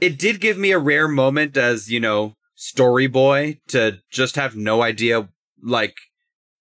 [0.00, 4.56] it did give me a rare moment as you know story boy to just have
[4.56, 5.28] no idea
[5.62, 5.94] like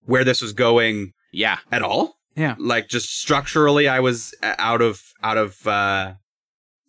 [0.05, 1.57] where this was going yeah.
[1.71, 2.55] at all Yeah.
[2.57, 6.13] like just structurally i was uh, out of out of uh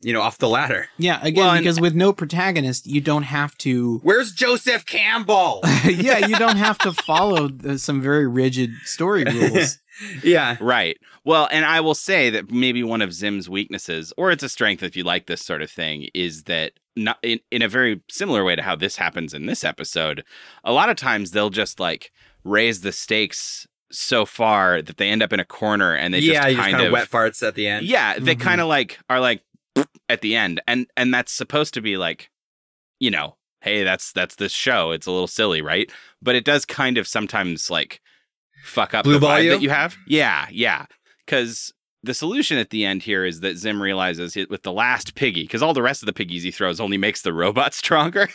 [0.02, 1.18] you know off the ladder yeah.
[1.22, 3.98] Again, Well, because with no protagonist, you don't have to.
[4.02, 9.78] where's joseph campbell yeah, you don't have to follow the, some very rigid story rules.
[10.22, 10.98] yeah Right.
[11.24, 14.82] Well, and I will say that maybe one of Zim's weaknesses, or it's a strength
[14.84, 18.44] if you like this sort of thing, is that not in, in a very similar
[18.44, 20.22] way to how this happens in this episode,
[20.62, 22.12] a lot of times they'll just like
[22.44, 23.66] raise the stakes
[23.98, 26.80] so far that they end up in a corner and they yeah just kind kind
[26.80, 28.40] of of wet farts at the end Yeah, they Mhm.
[28.40, 29.42] kind of like are like
[30.08, 32.30] at the end, and and that's supposed to be like,
[33.00, 34.90] you know, hey, that's that's this show.
[34.90, 35.90] It's a little silly, right?
[36.22, 38.00] But it does kind of sometimes like
[38.64, 39.50] fuck up Blue the vibe you?
[39.50, 39.96] that you have.
[40.06, 40.86] Yeah, yeah,
[41.24, 41.72] because
[42.02, 45.42] the solution at the end here is that Zim realizes it, with the last piggy,
[45.42, 48.28] because all the rest of the piggies he throws only makes the robot stronger.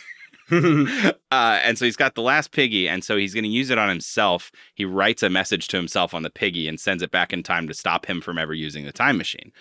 [1.30, 3.78] uh, and so he's got the last piggy, and so he's going to use it
[3.78, 4.52] on himself.
[4.74, 7.66] He writes a message to himself on the piggy and sends it back in time
[7.68, 9.52] to stop him from ever using the time machine.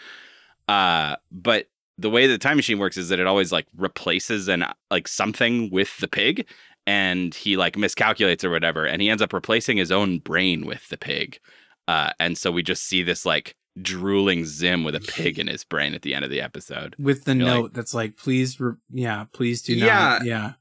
[0.67, 1.67] Uh, but
[1.97, 5.69] the way the time machine works is that it always like replaces an like something
[5.71, 6.47] with the pig,
[6.87, 10.87] and he like miscalculates or whatever, and he ends up replacing his own brain with
[10.89, 11.39] the pig.
[11.87, 15.63] Uh, and so we just see this like drooling Zim with a pig in his
[15.63, 16.95] brain at the end of the episode.
[16.99, 19.85] with the You're like- note that's like, please, re- yeah, please do Yeah.
[20.19, 20.53] not, yeah.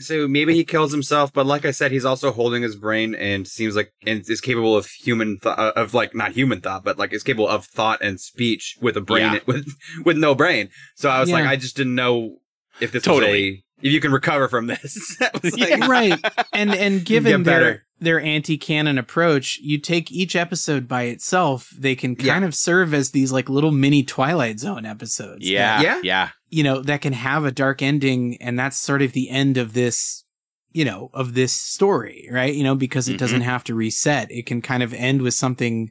[0.00, 3.46] So maybe he kills himself, but like I said, he's also holding his brain and
[3.46, 6.98] seems like and is capable of human th- uh, of like not human thought, but
[6.98, 9.38] like is capable of thought and speech with a brain Yeah.
[9.46, 9.74] with
[10.04, 10.70] with no brain.
[10.96, 12.38] So I was like, I just didn't know
[12.80, 13.64] if this Totally.
[13.82, 15.16] Was a if you can recover from this.
[15.42, 15.86] Like, Yeah.
[15.86, 17.64] right and and given Get better.
[17.64, 22.94] their their anti-canon approach you take each episode by itself they can kind of serve
[22.94, 26.00] as these like little mini twilight zone episodes Yeah, that, Yeah?
[26.02, 26.28] yeah.
[26.48, 29.74] you know that can have a dark ending and that's sort of the end of
[29.74, 30.24] this
[30.72, 33.18] you know of this story right you know because it Mhm.
[33.18, 35.90] doesn't have to reset it can kind of end with something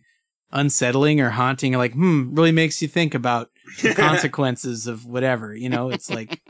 [0.52, 3.50] unsettling or haunting like hmm really makes you think about
[3.84, 6.42] the consequences of whatever you know it's like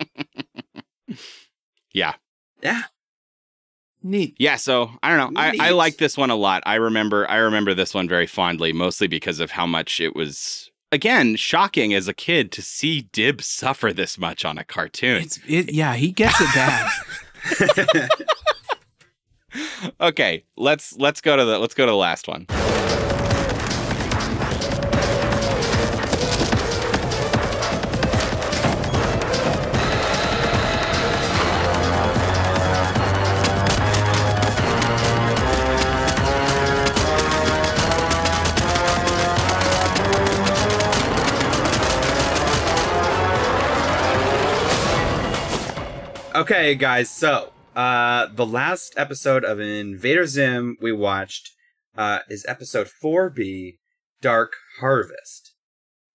[1.93, 2.13] Yeah.
[2.61, 2.83] yeah.
[4.03, 5.39] neat Yeah, so I don't know.
[5.39, 6.63] I, I like this one a lot.
[6.65, 10.69] I remember I remember this one very fondly, mostly because of how much it was
[10.91, 15.23] again shocking as a kid to see Dib suffer this much on a cartoon.
[15.23, 18.09] it's it yeah he gets it bad
[20.01, 22.45] okay, let's let's go to the let's go to the last one.
[46.51, 47.11] Okay, guys.
[47.11, 51.51] So, uh, the last episode of Invader Zim we watched
[51.95, 53.77] uh, is episode 4B
[54.19, 55.53] Dark Harvest.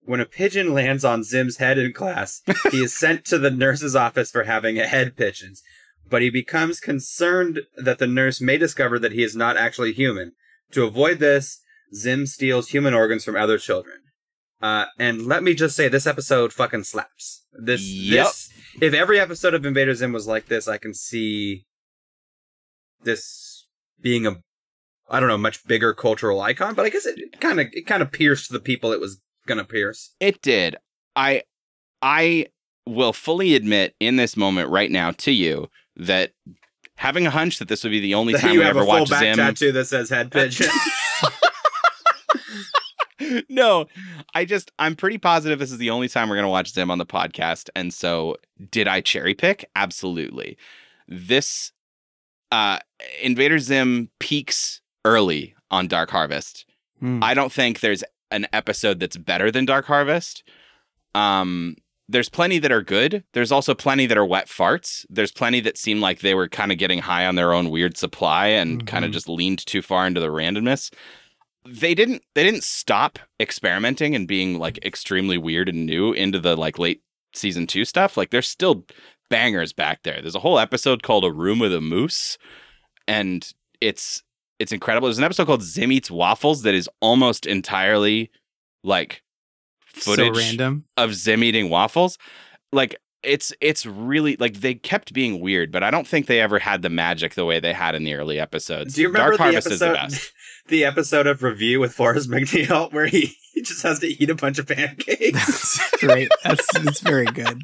[0.03, 3.95] When a pigeon lands on Zim's head in class, he is sent to the nurse's
[3.95, 5.63] office for having a head pigeons.
[6.11, 10.33] But he becomes concerned that the nurse may discover that he is not actually human.
[10.73, 11.61] To avoid this,
[11.95, 13.99] Zim steals human organs from other children.
[14.61, 17.45] Uh, and let me just say, this episode fucking slaps.
[17.53, 18.27] This, Yep.
[18.27, 21.65] this, if every episode of Invader Zim was like this, I can see
[23.03, 23.67] this
[24.01, 24.37] being a,
[25.09, 26.75] I don't know, much bigger cultural icon.
[26.75, 29.65] But I guess it kind of, it kind of pierced the people it was gonna
[29.65, 30.15] pierce.
[30.21, 30.77] It did.
[31.17, 31.43] I
[32.03, 32.47] I
[32.87, 36.33] will fully admit in this moment right now to you that
[36.97, 38.87] having a hunch that this would be the only time you we have ever a
[38.87, 39.37] full watch back Zim.
[39.37, 40.69] tattoo that says head pigeon.
[43.49, 43.87] no,
[44.35, 46.99] I just I'm pretty positive this is the only time we're gonna watch Zim on
[46.99, 47.71] the podcast.
[47.75, 48.37] And so,
[48.71, 49.69] did I cherry pick?
[49.77, 50.57] Absolutely.
[51.09, 51.73] This
[52.51, 52.79] uh
[53.23, 56.67] Invader Zim peaks early on Dark Harvest.
[57.01, 57.23] Hmm.
[57.23, 60.43] I don't think there's an episode that's better than Dark Harvest.
[61.15, 61.77] Um,
[62.09, 63.25] there's plenty that are good.
[63.33, 65.07] There's also plenty that are wet farts.
[65.09, 67.97] There's plenty that seem like they were kind of getting high on their own weird
[67.97, 70.93] supply and kind of just leaned too far into the randomness.
[71.67, 76.57] They didn't they didn't stop experimenting and being like extremely weird and new into the
[76.57, 77.03] like late
[77.35, 78.17] season 2 stuff.
[78.17, 78.85] Like there's still
[79.31, 80.21] bangers back there.
[80.21, 82.39] There's a whole episode called A Room with a Moose
[83.09, 83.51] and
[83.81, 84.23] it's
[84.59, 85.09] it's incredible.
[85.09, 88.31] There's an episode called Zim Eats Waffles that is almost entirely
[88.83, 89.23] like
[89.87, 92.19] footage so random of Zim eating waffles.
[92.73, 96.59] Like it's it's really like they kept being weird, but I don't think they ever
[96.59, 98.95] had the magic the way they had in the early episodes.
[98.95, 100.11] Do you remember Dark the Harvest is the episode?
[100.11, 100.33] best.
[100.67, 104.35] The episode of Review with Forrest MacNeil where he, he just has to eat a
[104.35, 105.33] bunch of pancakes.
[105.33, 107.61] that's great that's it's very good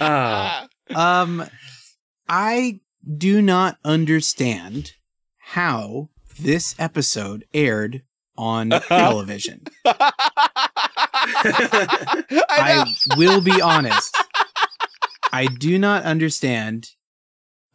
[0.00, 0.66] Ah.
[0.94, 1.44] Um,
[2.28, 2.80] I
[3.16, 4.92] do not understand
[5.38, 6.08] how
[6.38, 8.02] this episode aired
[8.36, 9.64] on television.
[9.84, 10.22] I.
[12.50, 14.16] I will be honest.
[15.32, 16.90] I do not understand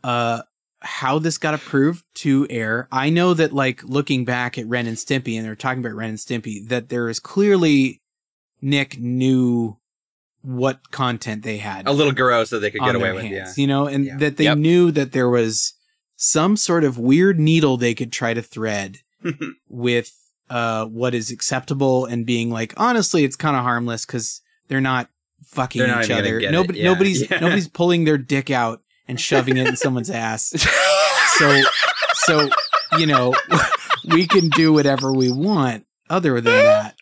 [0.04, 0.44] uh
[0.82, 2.88] how this got approved to air.
[2.92, 6.10] I know that like looking back at Ren and Stimpy and they're talking about Ren
[6.12, 8.02] and Stimpy that there is clearly
[8.62, 9.78] Nick knew
[10.42, 13.24] what content they had a little gross that they could get away their with.
[13.26, 13.62] hands, Yeah.
[13.62, 14.18] you know, and Yeah.
[14.18, 14.58] that they Yep.
[14.58, 15.74] knew that there was
[16.16, 19.00] some sort of weird needle they could try to thread
[19.70, 20.12] with
[20.50, 25.10] uh what is acceptable and being like honestly it's kind of harmless because they're not
[25.46, 26.52] fucking They're not each other get it.
[26.52, 26.86] nobody Yeah.
[26.86, 27.40] nobody's Yeah.
[27.40, 30.54] nobody's pulling their dick out and shoving it in someone's ass
[31.38, 31.62] so
[32.14, 32.50] so
[32.98, 33.34] you know
[34.10, 36.96] we can do whatever we want other than that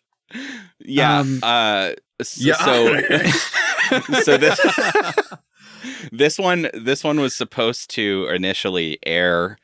[0.80, 1.20] Yeah.
[1.20, 2.56] Um, uh, s- Yeah.
[2.58, 3.02] So,
[4.24, 4.60] so this
[6.12, 9.58] this one this one was supposed to initially air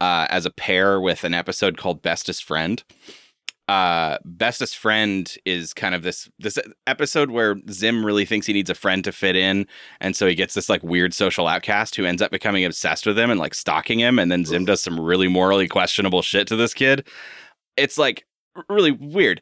[0.00, 2.82] uh, as a pair with an episode called Bestest Friend.
[3.66, 8.68] Uh, Bestest Friend is kind of this this episode where Zim really thinks he needs
[8.68, 9.66] a friend to fit in,
[10.00, 13.18] and so he gets this like weird social outcast who ends up becoming obsessed with
[13.18, 16.56] him and like stalking him, and then Zim does some really morally questionable shit to
[16.56, 17.08] this kid.
[17.76, 18.26] It's like
[18.68, 19.40] really weird.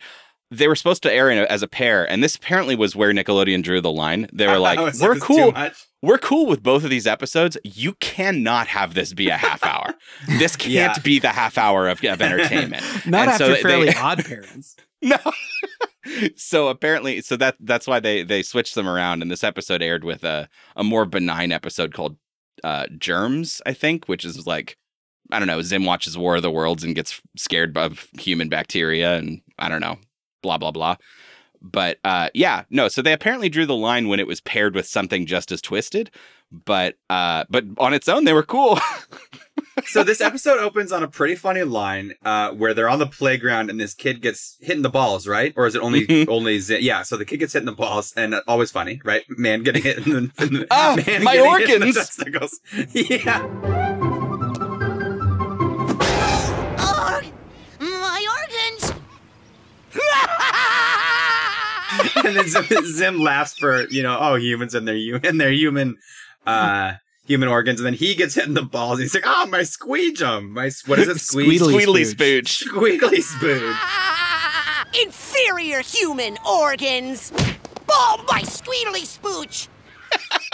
[0.53, 3.13] They were supposed to air in a, as a pair, and this apparently was where
[3.13, 4.29] Nickelodeon drew the line.
[4.33, 5.53] They were like, "We're cool.
[6.03, 7.57] We're cool with both of these episodes.
[7.65, 9.95] You cannot have this be a half hour.
[10.39, 10.99] this can't Yeah.
[11.03, 12.83] be the half hour of, of entertainment.
[13.07, 14.77] Not And after they- Fairly they- Odd Parents.
[15.01, 15.17] no.
[16.37, 20.05] so apparently, so that that's why they they switched them around, and this episode aired
[20.05, 22.17] with a a more benign episode called
[22.65, 24.77] uh, Germs, I think, which is like
[25.31, 25.63] I don't know.
[25.63, 29.81] Zim watches War of the Worlds and gets scared of human bacteria, and I don't
[29.81, 29.99] know,
[30.43, 30.97] blah blah blah.
[31.63, 32.89] But uh, yeah, no.
[32.89, 36.11] So they apparently drew the line when it was paired with something just as twisted,
[36.51, 38.79] but uh, but on its own they were cool.
[39.87, 43.71] so this episode opens on a pretty funny line uh, where they're on the playground
[43.71, 45.53] and this kid gets hit in the balls, right?
[45.57, 46.29] Or is it only Mhm.
[46.29, 47.03] only Z- yeah?
[47.03, 49.23] So the kid gets hit in the balls, and uh, always funny, right?
[49.29, 52.61] Man getting hit in the, in the Ah, man my getting hit in the organs!
[52.93, 53.82] yeah.
[62.25, 65.53] And then Zim, Zim laughs for you know oh humans and their hu- and their
[65.53, 65.97] human
[66.47, 66.95] uh
[67.27, 68.99] human organs, and then he gets hit in the balls.
[68.99, 71.21] He's like, oh my squeegum, my what is it?
[71.21, 72.65] Squeeze Squeedly Squeedly spooch.
[72.69, 73.01] spooch.
[73.01, 73.61] squeegly spoon.
[73.65, 77.33] Ah, inferior human organs!
[77.89, 79.69] Oh, my squeedly spooch!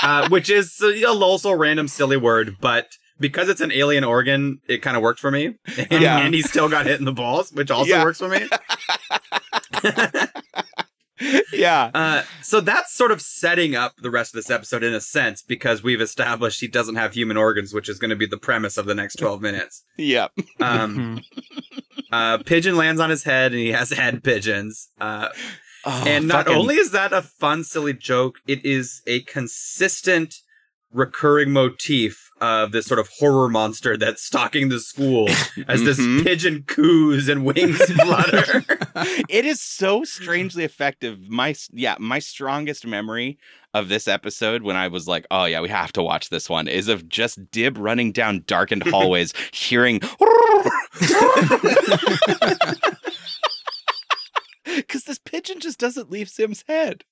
[0.02, 2.88] uh, which is a also random silly word, but
[3.18, 5.56] because it's an alien organ, it kind of worked for me.
[5.90, 6.18] And, Yeah.
[6.18, 8.04] and he still got hit in the balls, which also Yeah.
[8.04, 8.46] works for me.
[11.52, 11.90] yeah.
[11.94, 15.42] Uh, so that's sort of setting up the rest of this episode in a sense
[15.42, 18.76] because we've established he doesn't have human organs, which is going to be the premise
[18.76, 19.84] of the next 12 minutes.
[19.96, 20.32] Yep.
[20.60, 21.22] Um, Mhm.
[22.12, 24.88] uh, pigeon lands on his head and he has head pigeons.
[25.00, 25.28] Uh,
[25.84, 30.34] Oh, and not fucking- only is that a fun, silly joke, it is a consistent,
[30.92, 35.28] recurring motif of this sort of horror monster that's stalking the school
[35.66, 36.22] as this Mhm.
[36.24, 38.64] pigeon coos and wings flutter.
[39.28, 41.28] it is so strangely effective.
[41.28, 43.38] My yeah, my strongest memory
[43.74, 46.68] of this episode when I was like, "Oh yeah, we have to watch this one,"
[46.68, 50.00] is of just Dib running down darkened hallways, hearing.
[54.64, 57.02] Because this pigeon just doesn't leave Zim's head.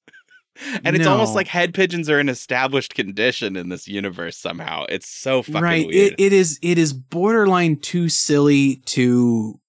[0.85, 4.85] And it's almost like head pigeons are an established condition in this universe somehow.
[4.89, 5.87] It's so fucking right.
[5.87, 6.13] weird.
[6.13, 9.61] It, it is it is borderline too silly to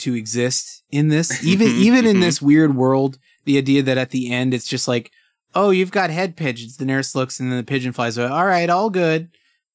[0.00, 1.44] to exist in this.
[1.46, 2.20] Even even in Mhm.
[2.20, 5.10] this weird world, the idea that at the end it's just like,
[5.54, 6.76] oh, you've got head pigeons.
[6.76, 8.28] The nurse looks and then the pigeon flies away.
[8.28, 9.30] All right, all good.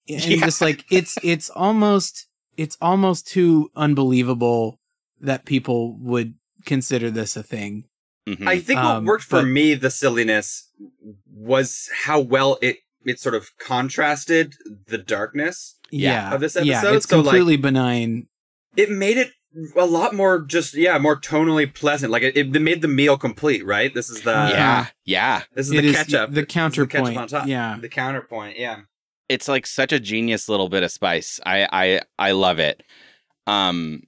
[0.07, 0.45] And Yeah.
[0.45, 2.27] just like it's it's almost
[2.57, 4.79] it's almost too unbelievable
[5.21, 6.33] that people would
[6.65, 7.85] consider this a thing.
[8.27, 8.47] Mhm.
[8.47, 10.69] I think what Um, worked for but- me, the silliness,
[11.31, 14.55] was how well it it sort of contrasted
[14.87, 15.77] the darkness.
[15.89, 16.33] Yeah.
[16.33, 18.27] Of this yeah, episode, it's so, like- completely benign.
[18.75, 19.31] It made it
[19.75, 22.11] a lot more just yeah, more tonally pleasant.
[22.11, 23.91] Like it, it made the meal complete, right?
[23.93, 25.43] This is the yeah, yeah.
[25.55, 26.29] This is It the is ketchup.
[26.29, 27.47] the This is counterpoint, ketchup on top.
[27.47, 27.77] yeah.
[27.81, 28.59] the counterpoint.
[28.59, 28.81] Yeah.
[29.29, 31.39] it's like such a genius little bit of spice.
[31.45, 32.83] I I I love it.
[33.47, 34.03] Um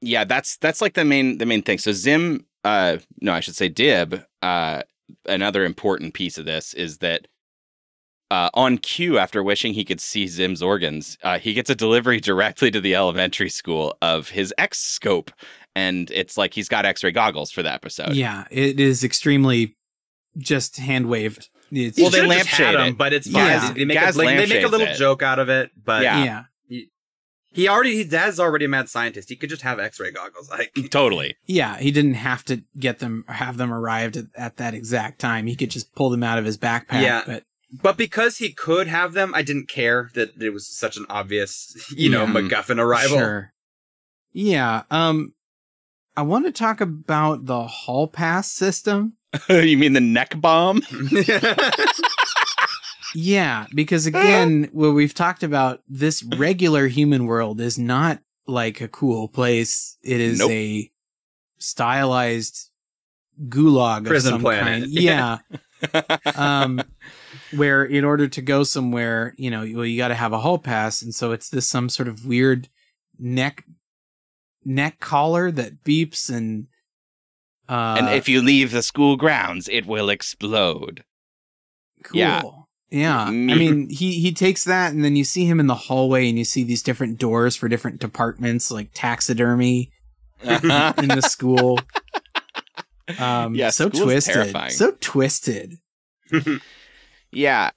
[0.00, 1.78] yeah, that's that's like the main the main thing.
[1.78, 4.82] So Zim uh no, I should say Dib, uh
[5.26, 7.26] another important piece of this is that
[8.30, 12.18] uh, on cue, after wishing he could see Zim's organs, uh, he gets a delivery
[12.30, 15.30] directly to the elementary school of his X scope,
[15.76, 18.14] and it's like he's got X-ray goggles for that episode.
[18.14, 19.76] Yeah, it is extremely
[20.38, 21.50] just hand waved.
[21.70, 22.96] It's, Well, they should've just had lampshade him, it.
[22.98, 23.46] but it's fine.
[23.46, 23.72] Yeah.
[23.74, 24.96] They make, a, like, they make a little it.
[24.96, 26.24] joke out of it, but Yeah.
[26.24, 26.42] yeah.
[27.52, 29.28] He already he dad's already a mad scientist.
[29.28, 30.50] He could just have X-ray goggles.
[30.50, 31.36] Like Totally.
[31.46, 35.46] Yeah, he didn't have to get them have them arrived at, at that exact time.
[35.46, 37.02] He could just pull them out of his backpack.
[37.02, 37.22] Yeah.
[37.26, 37.44] But
[37.82, 41.74] But because he could have them, I didn't care that it was such an obvious,
[41.96, 42.32] you know, Yeah.
[42.32, 43.18] MacGuffin arrival.
[43.18, 43.52] sure.
[44.32, 44.82] Yeah.
[44.90, 45.34] Um
[46.16, 49.14] I want to talk about the hall pass system.
[49.48, 50.82] you mean the neck bomb?
[53.14, 58.88] Yeah, because again, what we've talked about, this regular human world is not like a
[58.88, 59.96] cool place.
[60.02, 60.50] It is Nope.
[60.50, 60.90] a
[61.58, 62.70] stylized
[63.48, 64.82] gulag Prison of some planet.
[64.84, 64.92] kind.
[64.92, 65.38] Yeah.
[66.36, 66.80] um,
[67.56, 70.58] where in order to go somewhere, you know, well, you got to have a hall
[70.58, 72.68] pass, and so it's this some sort of weird
[73.18, 73.64] neck
[74.64, 76.68] neck collar that beeps and
[77.68, 81.02] Uh, and if you leave the school grounds, it will explode.
[82.04, 82.18] cool.
[82.18, 82.42] yeah.
[82.92, 83.22] Yeah.
[83.24, 86.36] I mean, he he takes that and then you see him in the hallway and
[86.38, 89.90] you see these different doors for different departments like taxidermy
[90.42, 91.78] in the school.
[93.18, 94.34] Um Yeah, so twisted.
[94.34, 94.70] terrifying.
[94.70, 95.78] So twisted.
[97.34, 97.70] Yeah.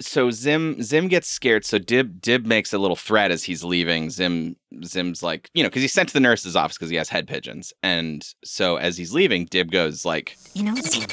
[0.00, 1.64] So Zim Zim gets scared.
[1.64, 4.10] So Dib Dib makes a little threat as he's leaving.
[4.10, 7.08] Zim Zim's like, you know, because he's sent to the nurse's office because he has
[7.08, 7.72] head pigeons.
[7.82, 11.06] And so as he's leaving, Dib goes like, You know, Zim,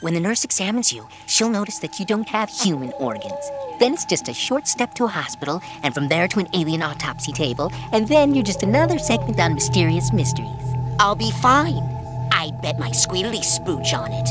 [0.00, 3.50] when the nurse examines you, she'll notice that you don't have human organs.
[3.80, 6.82] Then it's just a short step to a hospital, and from there to an alien
[6.82, 10.48] autopsy table, and then you're just another segment on Mysterious Mysteries.
[11.00, 11.82] I'll be fine.
[12.32, 14.28] I'd bet my squealy spooch on it.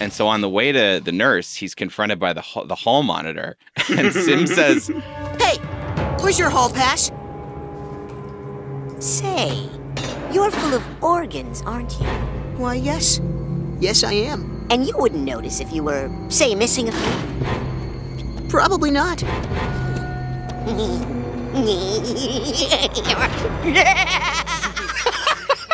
[0.00, 3.02] and so on the way to the nurse, he's confronted by the ha- the hall
[3.02, 3.56] monitor,
[3.90, 4.88] and Zim says,
[5.38, 5.56] Hey,
[6.20, 7.10] where's your hall pass?
[8.98, 9.68] Say,
[10.36, 12.06] you're full of organs, aren't you?
[12.58, 13.22] Why, yes.
[13.80, 14.66] Yes, I am.
[14.70, 18.48] And you wouldn't notice if you were, say, missing a few.
[18.50, 19.22] Probably not.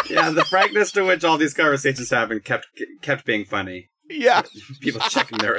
[0.08, 2.66] Yeah, the frankness to which all these conversations happen kept
[3.00, 3.88] kept being funny.
[4.08, 4.42] "Yeah,
[4.80, 5.58] People checking their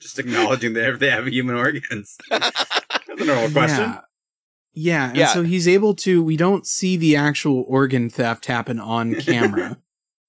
[0.00, 2.18] just acknowledging that they have human organs.
[2.30, 3.80] That's a normal question.
[3.90, 4.00] Yeah.
[4.74, 5.28] Yeah, and Yeah.
[5.32, 9.78] so he's able to we don't see the actual organ theft happen on camera.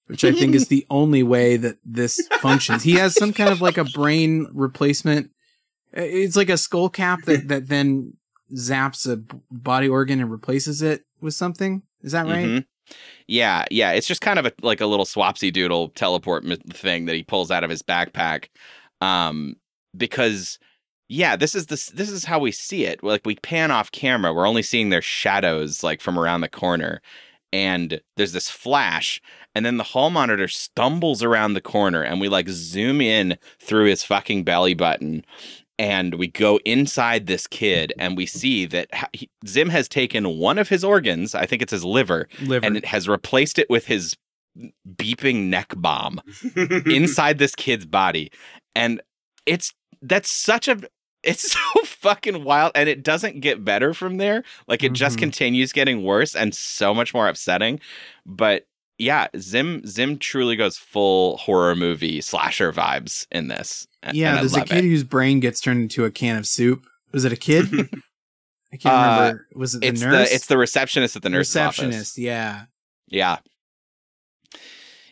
[0.08, 2.84] Which I think is the only way that this functions.
[2.84, 5.32] He has some kind of like a brain replacement.
[5.94, 8.14] It's like a skull cap that, that then
[8.54, 9.18] zaps a
[9.52, 11.82] body organ and replaces it with something.
[12.04, 12.46] Is that right?
[12.46, 12.66] Mhm.
[13.28, 13.94] Yeah, yeah.
[13.94, 17.50] It's just kind of a, like a little swapsy doodle teleport thing that he pulls
[17.50, 18.50] out of his backpack.
[19.02, 19.56] Um,
[19.98, 20.60] because
[21.08, 23.04] yeah, this is this this is how we see it.
[23.04, 27.02] Like we pan off camera, we're only seeing their shadows like from around the corner.
[27.54, 29.22] And there's this flash,
[29.54, 33.86] and then the hall monitor stumbles around the corner, and we like zoom in through
[33.86, 35.24] his fucking belly button,
[35.80, 40.58] and we go inside this kid, and we see that he, Zim has taken one
[40.58, 42.66] of his organs, I think it's his liver, Liver.
[42.66, 44.18] and it has replaced it with his
[44.98, 46.20] beeping neck bomb
[46.86, 48.32] inside this kid's body
[48.74, 49.02] and
[49.46, 50.80] it's that's such a
[51.26, 55.20] it's so fucking wild and it doesn't get better from there like it just Mhm.
[55.22, 57.80] continues getting worse and so much more upsetting
[58.26, 58.68] but
[58.98, 64.62] yeah zim zim truly goes full horror movie slasher vibes in this yeah, there's a
[64.64, 64.88] kid it.
[64.88, 66.86] whose brain gets turned into a can of soup.
[67.12, 67.66] Was it a kid?
[68.72, 69.48] I can't Uh, remember.
[69.56, 70.30] Was it the it's nurse?
[70.30, 71.98] the it's the receptionist at the nurse's receptionist.
[72.14, 72.18] office.
[72.20, 72.66] Yeah.
[73.08, 73.38] Yeah.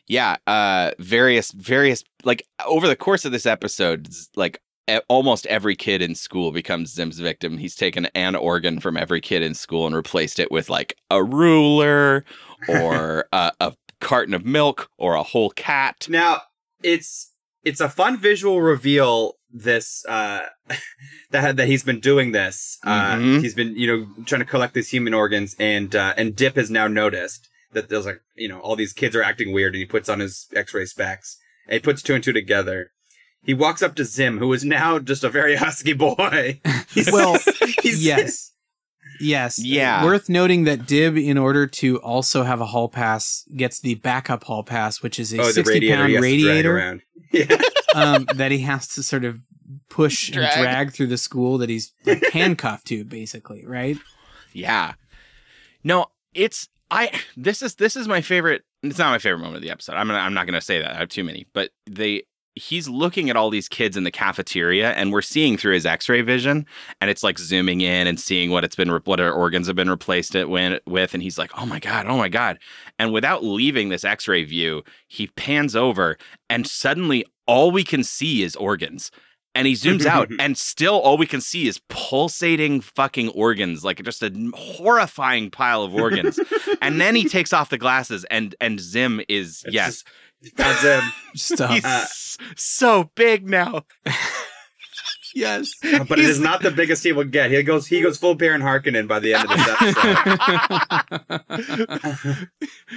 [0.07, 4.61] Yeah, uh various various like over the course of this episode like
[5.07, 7.57] almost every kid in school becomes Zim's victim.
[7.57, 11.23] He's taken an organ from every kid in school and replaced it with like a
[11.23, 12.25] ruler
[12.67, 16.07] or a, a carton of milk or a whole cat.
[16.09, 16.41] Now
[16.81, 17.31] it's
[17.63, 19.36] it's a fun visual reveal.
[19.55, 20.47] This uh,
[21.31, 22.79] that that he's been doing this.
[22.84, 23.41] Uh, Mhm.
[23.41, 26.71] He's been you know trying to collect these human organs, and uh, and Dib has
[26.71, 29.86] now noticed that there's like you know all these kids are acting weird, and he
[29.86, 32.89] puts on his X-ray specs, and he puts two and two together.
[33.44, 36.62] He walks up to Zim, who is now just a very husky boy.
[36.94, 37.34] He's- Well,
[37.82, 38.52] he's- yes.
[39.20, 39.60] Yes.
[39.60, 40.04] Yeah.
[40.04, 44.44] Worth noting that Dib, in order to also have a hall pass, gets the backup
[44.44, 45.96] hall pass, which is a Oh, 60 radiator.
[45.98, 47.04] pound he has to drag radiator.
[47.32, 47.58] Yeah.
[47.96, 49.39] um, that he has to sort of
[49.89, 50.52] push Drag.
[50.54, 53.98] and drag through the school that he's like, handcuffed to, basically, right?
[54.52, 54.94] Yeah.
[55.84, 59.62] No, it's I this is this is my favorite it's not my favorite moment of
[59.62, 59.94] the episode.
[59.94, 60.91] I'm gonna, I'm not going to say that.
[60.96, 61.46] I have too many.
[61.54, 62.24] But they
[62.56, 66.22] he's looking at all these kids in the cafeteria and we're seeing through his x-ray
[66.22, 66.66] vision
[67.01, 69.76] and it's like zooming in and seeing what it's been re- what our organs have
[69.76, 72.60] been replaced it when, with and he's like oh my god oh my god.
[72.99, 76.18] And without leaving this x-ray view he pans over
[76.49, 79.11] and suddenly all we can see is organs.
[79.56, 84.02] And he zooms out and still all we can see is pulsating fucking organs like
[84.03, 86.40] just a horrifying pile of organs.
[86.82, 90.07] And then he takes off the glasses and and zim is It's yes just-
[90.57, 91.02] Found Zim.
[91.36, 91.72] Stop.
[91.72, 92.06] he's Uh,
[92.56, 93.84] so big now
[95.36, 95.72] yes.
[96.07, 97.49] but it is not the biggest he will get.
[97.52, 99.68] He goes he goes full Baron Harkonnen by the end of this
[102.10, 102.48] episode.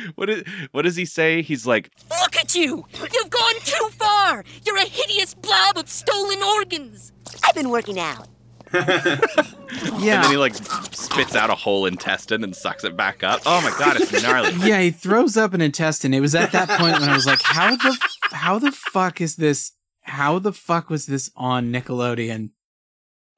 [0.17, 0.43] what is
[0.73, 2.85] what does he say he's like Look at you!
[3.13, 4.45] You've gone too far!
[4.65, 7.13] You're a hideous blob of stolen organs!
[7.47, 8.29] I've been working out.
[8.73, 10.23] and yeah.
[10.23, 13.71] then he like spits out a whole intestine and sucks it back up oh my
[13.79, 16.13] god it's gnarly yeah, he throws up an intestine.
[16.15, 17.99] It was at that point when I was like, "How the
[18.33, 19.73] how the fuck is this?
[20.03, 22.51] How the fuck was this on Nickelodeon?"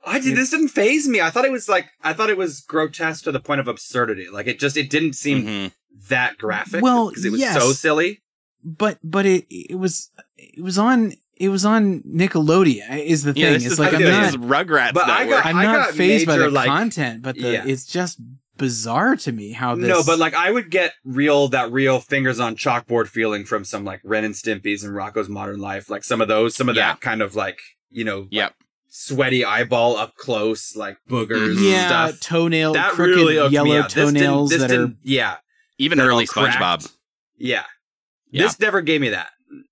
[0.04, 0.36] I did.
[0.36, 1.20] This didn't phase me.
[1.20, 4.28] I thought it was like I thought it was grotesque to the point of absurdity.
[4.30, 5.72] Like it just it didn't seem Mhm.
[6.08, 6.82] that graphic.
[6.82, 7.60] Well, because it was yes.
[7.60, 8.22] so silly.
[8.64, 13.42] but but it it was it was on it was on Nickelodeon is the thing.
[13.42, 15.64] Yeah, this it's is like I I'm this not Rugrats But I got- I'm I
[15.64, 17.64] not phased by the like- content, but the Yeah.
[17.66, 18.18] it's just
[18.56, 19.86] bizarre to me how this.
[19.86, 23.84] No, but like I would get real that real fingers on chalkboard feeling from some
[23.84, 26.88] like Ren and Stimpy's and Rocko's Modern Life, like some of those, some of Yeah.
[26.92, 27.60] that kind of like
[27.90, 28.54] you know, Yep.
[28.88, 31.70] sweaty eyeball up close, like boogers, Mhm.
[31.70, 32.20] yeah, stuff.
[32.20, 33.86] toenail, That crooked really hooked me yellow up.
[33.86, 35.36] This didn't- toenails this that are yeah,
[35.78, 36.26] Even early.
[36.26, 36.90] SpongeBob.
[37.38, 37.64] yeah,
[38.30, 38.42] Yeah.
[38.42, 39.30] This never gave me that,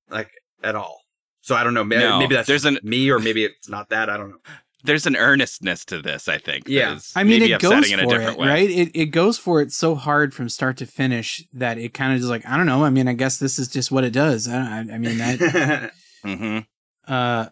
[0.09, 0.31] like
[0.63, 1.01] at all.
[1.47, 1.85] So I don't know.
[1.85, 4.10] Maybe, No, maybe that's there's an- me, or maybe it's not that.
[4.10, 4.39] I don't know.
[4.82, 6.64] There's an earnestness to this, I think.
[6.64, 6.98] that Yeah.
[7.14, 8.48] I mean, it goes upsetting in a for different it, way.
[8.48, 8.68] right?
[8.70, 12.18] It it goes for it so hard from start to finish that it kind of
[12.18, 12.85] just like I don't know.
[12.85, 14.48] I mean, I guess this is just what it does.
[14.48, 15.93] I, I, I mean that.
[16.24, 17.12] Mm-hmm.
[17.12, 17.47] uh,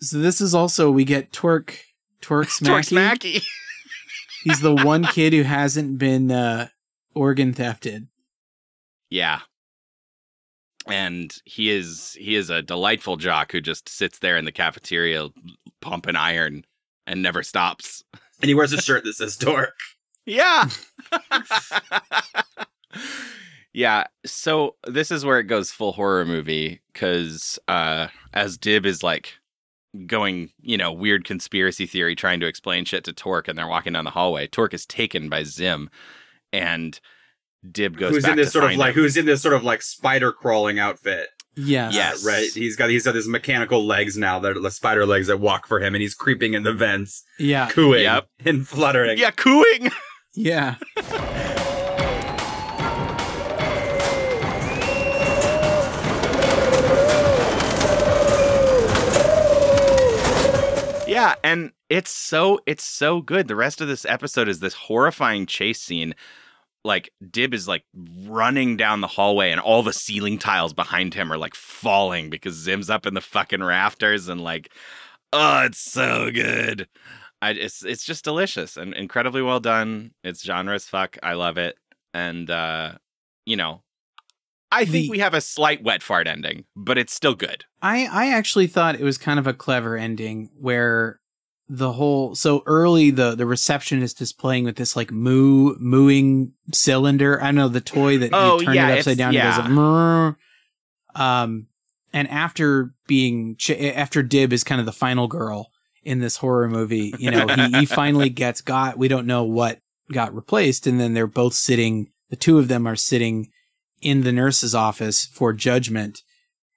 [0.00, 1.78] so this is also we get Torque
[2.20, 2.66] Torque Smacky.
[2.66, 3.44] Torque Smacky.
[4.42, 6.66] He's the one kid who hasn't been uh,
[7.14, 8.08] organ thefted.
[9.10, 9.40] Yeah.
[10.86, 15.28] And he is he is a delightful jock who just sits there in the cafeteria
[15.80, 16.64] pumping iron
[17.06, 18.02] and never stops.
[18.40, 19.76] and he wears a shirt that says "Dork."
[20.26, 20.68] Yeah.
[23.72, 24.04] yeah.
[24.24, 29.34] So this is where it goes full horror movie because uh, as Dib is like
[30.06, 33.92] going, you know, weird conspiracy theory trying to explain shit to Torque and they're walking
[33.92, 35.90] down the hallway, Torque is taken by Zim
[36.52, 37.00] and
[37.70, 39.02] Dib goes who's back in this to sort of like him.
[39.02, 41.28] who's in this sort of like spider crawling outfit.
[41.54, 41.94] Yes.
[41.94, 42.24] Yes.
[42.26, 42.48] Uh, right.
[42.52, 44.38] He's got he's got his mechanical legs now.
[44.38, 47.22] That are the spider legs that walk for him, and he's creeping in the vents,
[47.38, 47.68] Yeah.
[47.70, 48.26] cooing Yep.
[48.46, 49.18] and fluttering.
[49.18, 49.90] Yeah, cooing.
[50.34, 50.76] Yeah.
[61.06, 63.46] Yeah, and it's so it's so good.
[63.48, 66.14] The rest of this episode is this horrifying chase scene.
[66.84, 67.84] Like Dib is like
[68.26, 72.54] running down the hallway and all the ceiling tiles behind him are like falling because
[72.54, 74.72] Zim's up in the fucking rafters and like
[75.32, 76.88] oh, it's so good.
[77.40, 80.10] I it's it's just delicious and incredibly well done.
[80.24, 81.16] It's genre as fuck.
[81.22, 81.76] I love it.
[82.12, 82.96] And uh
[83.46, 83.82] you know,
[84.72, 87.64] I think The- we have a slight wet fart ending, but it's still good.
[87.80, 91.20] I I actually thought it was kind of a clever ending where
[91.74, 97.42] the whole so early the the receptionist is playing with this like moo mooing cylinder.
[97.42, 99.64] I know the toy that Oh, you turn yeah, it upside down yeah.
[99.64, 100.34] and goes
[101.14, 101.66] um
[102.12, 105.70] and after being ch- after Dib is kind of the final girl
[106.02, 109.78] in this horror movie, you know, he, he finally gets got we don't know what
[110.12, 113.50] got replaced and then they're both sitting the two of them are sitting
[114.02, 116.20] in the nurse's office for judgment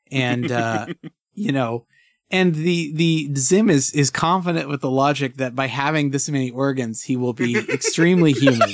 [0.10, 0.86] and uh
[1.34, 1.86] you know
[2.32, 6.52] and the the zim is is confident with the logic that by having this many
[6.52, 8.70] organs he will be extremely human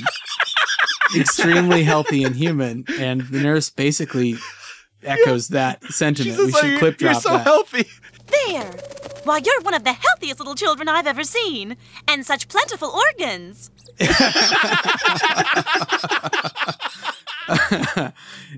[1.18, 4.38] extremely healthy and human and the nurse basically
[5.03, 7.14] echoes that sentiment we should clip drop that.
[7.14, 7.86] You're so that healthy.
[8.28, 8.73] There!
[9.23, 11.78] Why, you're one of the healthiest little children I've ever seen.
[12.07, 13.69] And such plentiful organs.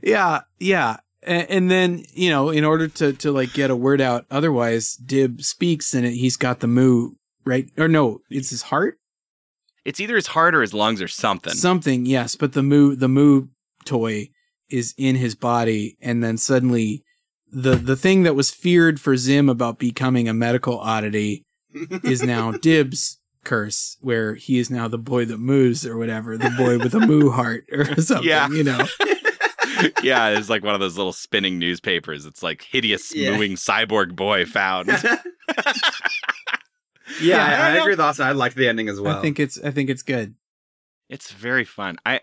[0.04, 4.02] yeah yeah and, and then you know in order to to like get a word
[4.02, 7.12] out otherwise dib speaks and it, he's got the moo
[7.46, 8.98] right or no it's his heart
[9.86, 11.54] It's either his heart or his lungs or something.
[11.54, 13.48] something yes but the moo the moo
[13.86, 14.30] toy
[14.70, 17.04] is in his body and then suddenly
[17.52, 21.44] the the thing that was feared for zim about becoming a medical oddity
[22.04, 26.50] is now dib's curse where he is now the boy that moos or whatever the
[26.58, 28.48] boy with a moo heart or something Yeah.
[28.50, 28.86] you know
[30.04, 32.26] yeah, it's like one of those little spinning newspapers.
[32.26, 33.32] It's like hideous Yeah.
[33.36, 34.88] mooing cyborg boy found.
[35.04, 35.18] yeah,
[37.22, 38.26] Yeah, I, I I don't- agree with Austin.
[38.26, 39.18] I liked the ending as well.
[39.18, 40.36] i think it's i think it's good
[41.10, 41.98] It's very fun.
[42.06, 42.22] I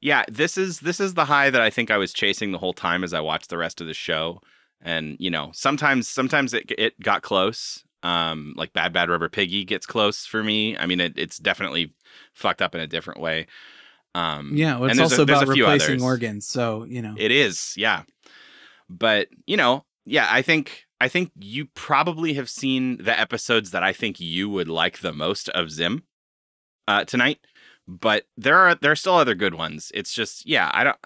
[0.00, 2.72] yeah, this is this is the high that I think I was chasing the whole
[2.72, 4.40] time as I watched the rest of the show.
[4.80, 7.84] And you know, sometimes sometimes it it got close.
[8.02, 10.74] Um, like Bad Bad Rubber Piggy gets close for me.
[10.78, 11.92] I mean, it, it's definitely
[12.32, 13.46] fucked up in a different way.
[14.14, 16.02] Um, Yeah, well, it's a- also about a few replacing others.
[16.02, 16.46] organs.
[16.46, 18.02] So you know, It is, yeah.
[18.88, 23.82] But you know, yeah, I think I think you probably have seen the episodes that
[23.82, 26.02] I think you would like the most of Zim
[26.88, 27.38] uh, tonight.
[27.86, 29.90] But there are there are still other good ones.
[29.94, 30.98] It's just yeah, I don't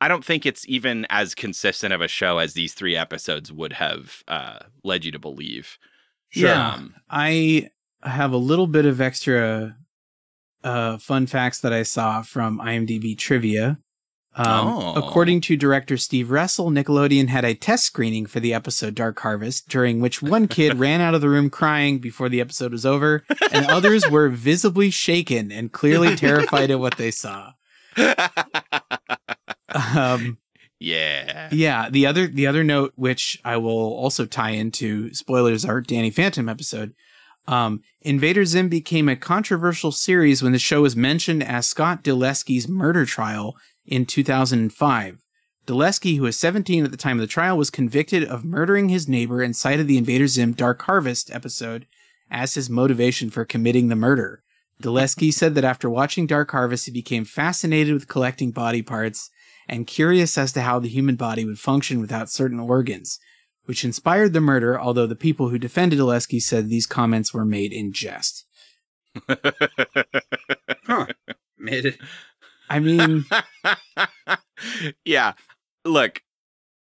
[0.00, 3.74] I don't think it's even as consistent of a show as these three episodes would
[3.74, 5.78] have uh, led you to believe.
[6.34, 7.70] yeah, Um, I
[8.02, 9.76] have a little bit of extra
[10.64, 13.78] uh, fun facts that I saw from IMDb trivia.
[14.34, 14.94] Um, Oh.
[14.96, 19.68] According to director Steve Ressel, Nickelodeon had a test screening for the episode Dark Harvest,
[19.68, 23.24] during which one kid ran out of the room crying before the episode was over,
[23.52, 27.52] and others were visibly shaken and clearly terrified at what they saw.
[29.96, 30.38] Um,
[30.78, 31.48] yeah.
[31.52, 36.10] yeah, the other the other note, which I will also tie into spoilers, our Danny
[36.10, 36.94] Phantom episode.
[37.46, 42.68] Um, Invader Zim became a controversial series when the show was mentioned as Scott Dyleski's
[42.68, 45.24] murder trial in 2005.
[45.66, 49.08] Dyleski, who was 17 at the time of the trial, was convicted of murdering his
[49.08, 51.86] neighbor and cited the Invader Zim Dark Harvest episode
[52.30, 54.42] as his motivation for committing the murder.
[54.82, 59.30] Dulesky said that after watching Dark Harvest, he became fascinated with collecting body parts
[59.68, 63.20] and curious as to how the human body would function without certain organs,
[63.64, 67.72] which inspired the murder, although the people who defended Dyleski said these comments were made
[67.72, 68.44] in jest.
[70.86, 71.06] Huh.
[71.58, 71.98] Made it.
[72.68, 73.24] I mean,
[75.04, 75.32] yeah.
[75.84, 76.20] Look,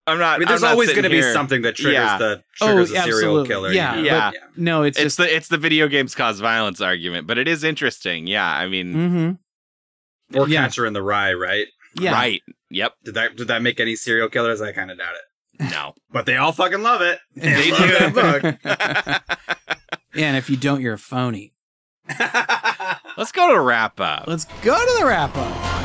[0.05, 0.35] I'm not.
[0.35, 2.17] I mean, there's I'm not always going to be something that triggers Yeah.
[2.17, 3.47] the triggers Oh, the serial absolutely.
[3.47, 3.71] killer.
[3.71, 4.07] Yeah, you know?
[4.07, 4.31] Yeah.
[4.31, 7.47] But, no, it's, It's just the it's the video games cause violence argument, but it
[7.47, 8.27] is interesting.
[8.27, 10.63] Yeah, I mean, hmm or Yeah.
[10.63, 11.67] Catcher in the Rye, right?
[11.99, 12.11] yeah.
[12.11, 12.41] right?
[12.69, 12.93] Yep.
[13.05, 14.61] Did that did that make any serial killers?
[14.61, 15.21] I kind of doubt it.
[15.59, 15.93] No.
[16.11, 17.19] But they all fucking love it.
[17.35, 18.51] They love do.
[18.63, 19.21] that
[20.15, 21.53] Yeah, and if you don't, you're a phony.
[23.15, 24.23] Let's go to wrap up.
[24.25, 25.79] Let's go to the wrap up.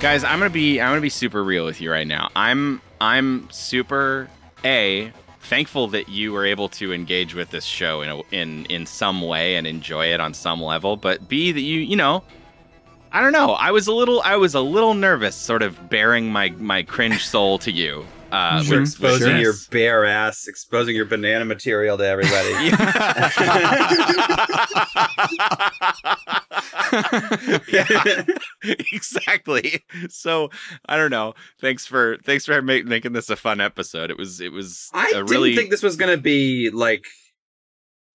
[0.00, 2.28] Guys, I'm gonna be I'm gonna be super real with you right now.
[2.34, 4.28] I'm I'm super
[4.64, 5.12] a
[5.42, 9.20] thankful that you were able to engage with this show in a, in in some
[9.22, 10.96] way and enjoy it on some level.
[10.96, 12.22] But b that you you know
[13.14, 13.50] I don't know.
[13.52, 17.26] I was a little I was a little nervous, sort of bearing my my cringe
[17.26, 18.06] soul to you.
[18.32, 18.80] Uh, Sure.
[18.80, 22.70] exposing with your bare ass, exposing your banana material to everybody.
[27.68, 28.24] yeah,
[28.92, 29.84] exactly.
[30.08, 30.50] So
[30.86, 31.34] I don't know.
[31.60, 34.10] Thanks for thanks for make, making this a fun episode.
[34.10, 37.04] It was it was I didn't really think this was gonna be like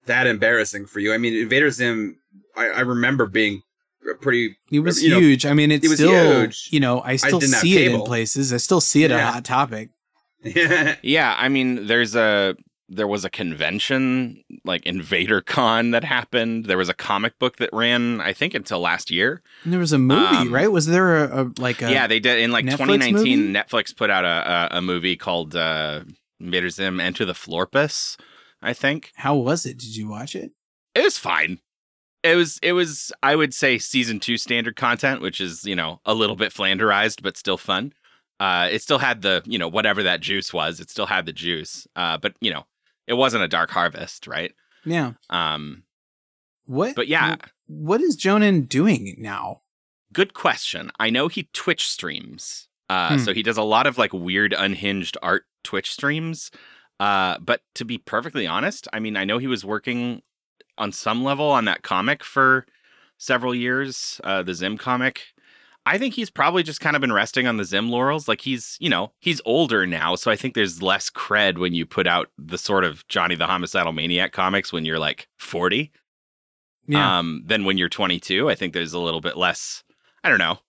[0.06, 1.14] that embarrassing for you.
[1.14, 2.18] I mean, Invader Zim.
[2.56, 3.61] I, I remember being
[4.22, 4.57] pretty.
[4.72, 5.45] It was you know, huge.
[5.45, 6.69] I mean, it's it still, huge.
[6.72, 8.52] you know, I still didn't see it in places.
[8.53, 9.30] I still see it Yeah.
[9.30, 9.89] a hot topic.
[11.01, 11.35] yeah.
[11.38, 12.55] I mean, there's a
[12.89, 16.65] there was a convention like Invader Con that happened.
[16.65, 19.41] There was a comic book that ran I think until last year.
[19.64, 20.72] And there was a movie, Um, right?
[20.72, 23.39] Was there a, a like a yeah, they did in like Netflix 2019.
[23.39, 23.53] movie?
[23.53, 26.01] Netflix put out a a, a movie called uh,
[26.39, 28.18] Invader Zim Enter the Florpus.
[28.61, 29.11] I think.
[29.15, 29.77] How was it?
[29.77, 30.51] Did you watch it?
[30.95, 31.59] it was fine.
[32.23, 35.99] It was it was I would say season two standard content, which is you know
[36.05, 37.93] a little bit flanderized but still fun.
[38.39, 40.80] Uh, it still had the you know whatever that juice was.
[40.80, 41.88] It still had the juice.
[41.95, 42.65] Uh, but you know
[43.07, 44.53] it wasn't a dark harvest, right?
[44.85, 45.14] Yeah.
[45.30, 45.84] Um,
[46.65, 46.95] What?
[46.95, 47.35] but yeah,
[47.68, 49.61] What is Jhonen doing now?
[50.14, 50.89] good question.
[50.99, 52.68] I know he Twitch streams.
[52.89, 53.23] Uh, Hmm.
[53.23, 56.49] so he does a lot of like weird unhinged art Twitch streams.
[56.99, 60.22] Uh, but to be perfectly honest, I mean, I know he was working
[60.77, 62.65] on some level on that comic for
[63.18, 65.27] several years, uh, the Zim comic.
[65.88, 68.27] I think he's probably just kind of been resting on the Zim laurels.
[68.27, 71.85] Like he's, you know, he's older now, so I think there's less cred when you
[71.85, 75.91] put out the sort of Johnny the Homicidal Maniac comics when you're like 40
[76.88, 77.19] Yeah.
[77.19, 78.49] um, than when you're 22.
[78.49, 79.84] I think there's a little bit less.
[80.23, 80.59] I don't know,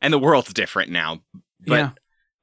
[0.00, 1.20] and the world's different now.
[1.66, 1.90] But yeah.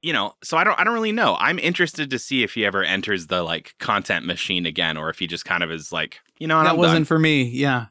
[0.02, 0.78] you know, so I don't.
[0.78, 1.36] I don't really know.
[1.38, 5.18] I'm interested to see if he ever enters the like content machine again, or if
[5.18, 7.04] he just kind of is like, you know, That I'm wasn't done.
[7.06, 7.42] for me.
[7.42, 7.86] Yeah.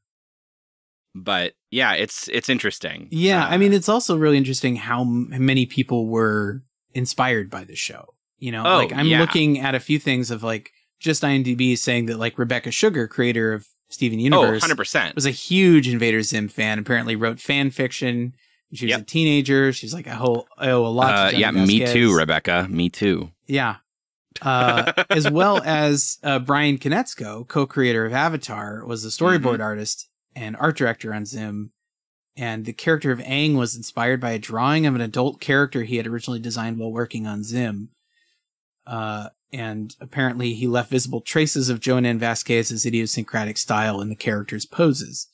[1.24, 3.08] But yeah, it's it's interesting.
[3.12, 3.46] Yeah.
[3.46, 6.64] Uh, I mean, it's also really interesting how m- many people were
[6.94, 8.14] inspired by the show.
[8.38, 9.20] You know, Oh, like I'm yeah.
[9.20, 13.54] looking at a few things of like just IMDb saying that like Rebecca Sugar, creator
[13.54, 15.16] of Steven oh, Universe, 100 percent.
[15.16, 16.80] was a huge Invader Zim fan.
[16.80, 18.34] Apparently, wrote fan fiction.
[18.74, 19.02] She was Yep.
[19.02, 19.74] a teenager.
[19.74, 21.34] She's like a whole oh a lot.
[21.34, 22.68] Uh, yeah, me too, Rebecca.
[22.70, 23.32] Me too.
[23.48, 23.78] Yeah.
[24.42, 29.62] Uh, as well as uh, Brian Konietzko, co-creator of Avatar, was the storyboard Mm-hmm.
[29.62, 31.72] artist and art director on Zim.
[32.38, 35.98] And the character of Aang was inspired by a drawing of an adult character he
[35.98, 37.90] had originally designed while working on Zim.
[38.88, 44.66] Uh, and apparently he left visible traces of Jhonen Vasquez's idiosyncratic style in the character's
[44.66, 45.28] poses.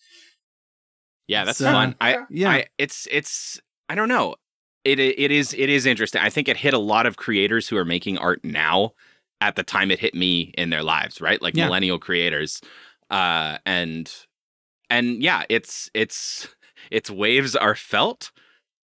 [1.28, 1.96] Yeah, that's So- fun.
[2.02, 2.50] I Yeah.
[2.52, 3.60] I, it's it's
[3.90, 4.36] I don't know.
[4.84, 6.22] It it is it is interesting.
[6.22, 8.92] I think it hit a lot of creators who are making art now
[9.42, 11.42] at the time it hit me in their lives, right?
[11.42, 11.66] Like Yeah.
[11.66, 12.62] millennial creators.
[13.10, 14.12] Uh and
[14.90, 16.48] and yeah, it's it's
[16.92, 18.32] its waves are felt.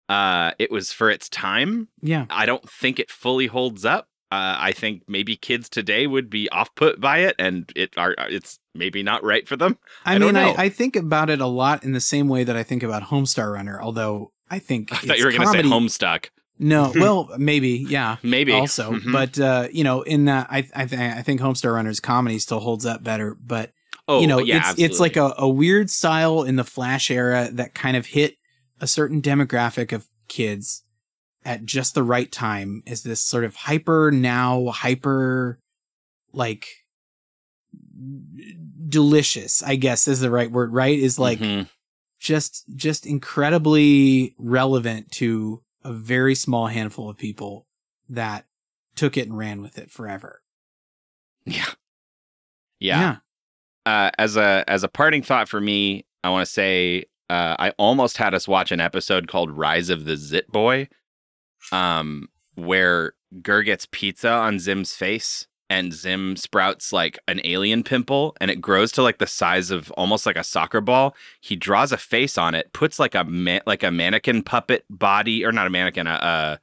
[0.10, 1.88] Uh it was for its time.
[2.02, 2.26] Yeah.
[2.30, 4.08] I don't think it fully holds up.
[4.34, 8.16] Uh, I think maybe kids today would be off put by it, and it are
[8.18, 9.78] it's maybe not right for them.
[10.06, 10.38] I, I mean.
[10.38, 13.04] I, I think about it a lot in the same way that I think about
[13.04, 16.30] Homestar Runner, although I think I thought you were going to say Homestuck.
[16.58, 18.54] No, well, maybe, yeah, Maybe.
[18.54, 19.12] also, Mhm.
[19.12, 22.62] but uh, you know, in that, I I, th- I think Homestar Runner's comedy still
[22.62, 23.74] holds up better, but
[24.12, 27.50] Oh, you know, yeah, it's it's like a, a weird style in the Flash era
[27.54, 28.36] that kind of hit
[28.80, 30.84] a certain demographic of kids
[31.46, 32.84] at just the right time.
[32.86, 35.60] Is this sort of hyper now, hyper
[36.34, 36.68] like
[38.88, 39.64] delicious?
[39.64, 40.74] I guess is the right word.
[40.74, 40.98] Right?
[40.98, 41.70] Is like Mhm.
[42.20, 47.66] just just incredibly relevant to a very small handful of people
[48.10, 48.46] that
[48.96, 50.42] took it and ran with it forever.
[51.46, 51.66] yeah,
[52.80, 53.18] yeah.
[53.86, 57.70] Uh, as a as a parting thought for me, I want to say uh, I
[57.78, 60.90] almost had us watch an episode called Rise of the Zit Boy,
[61.72, 68.36] um, where GIR gets pizza on Zim's face, and Zim sprouts like an alien pimple,
[68.42, 71.16] and it grows to like the size of almost like a soccer ball.
[71.40, 75.46] He draws a face on it, puts like a ma- like a mannequin puppet body,
[75.46, 76.60] or not a mannequin, a,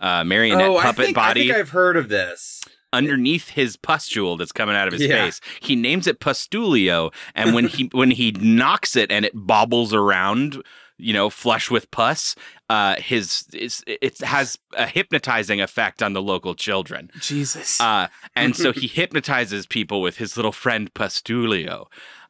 [0.00, 2.62] a, a marionette oh, I puppet think, body I think I've heard of this.
[2.92, 5.24] Underneath his pustule that's coming out of his Yeah.
[5.24, 5.40] face.
[5.60, 10.62] He names it pustulio, and when he when he knocks it and it bobbles around,
[10.98, 12.34] you know, flush with pus,
[12.68, 17.10] uh, his it's, it has a hypnotizing effect on the local children.
[17.20, 17.80] Jesus.
[17.80, 21.86] Uh, and so he hypnotizes people with his little friend Pustulio.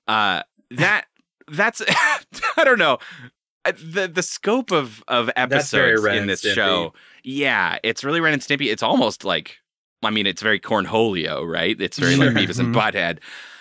[0.09, 1.07] Uh, that
[1.49, 1.83] that's
[2.57, 2.99] I don't know.
[3.65, 6.55] Uh, The the scope of of episodes in this Stimpy.
[6.55, 8.71] show, yeah, it's really Ren and Stimpy.
[8.73, 9.59] It's almost like,
[10.03, 11.81] I mean, it's very Cornholio, right?
[11.81, 12.79] It's very like Beavis and Mhm.
[12.81, 13.19] Butthead.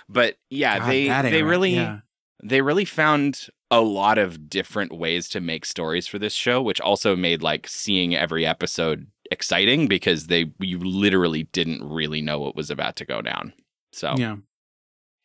[0.10, 2.00] But yeah, God, they they era, really yeah.
[2.44, 6.82] they really found a lot of different ways to make stories for this show, which
[6.82, 12.56] also made like seeing every episode exciting because they you literally didn't really know what
[12.56, 13.54] was about to go down.
[13.94, 14.36] So yeah,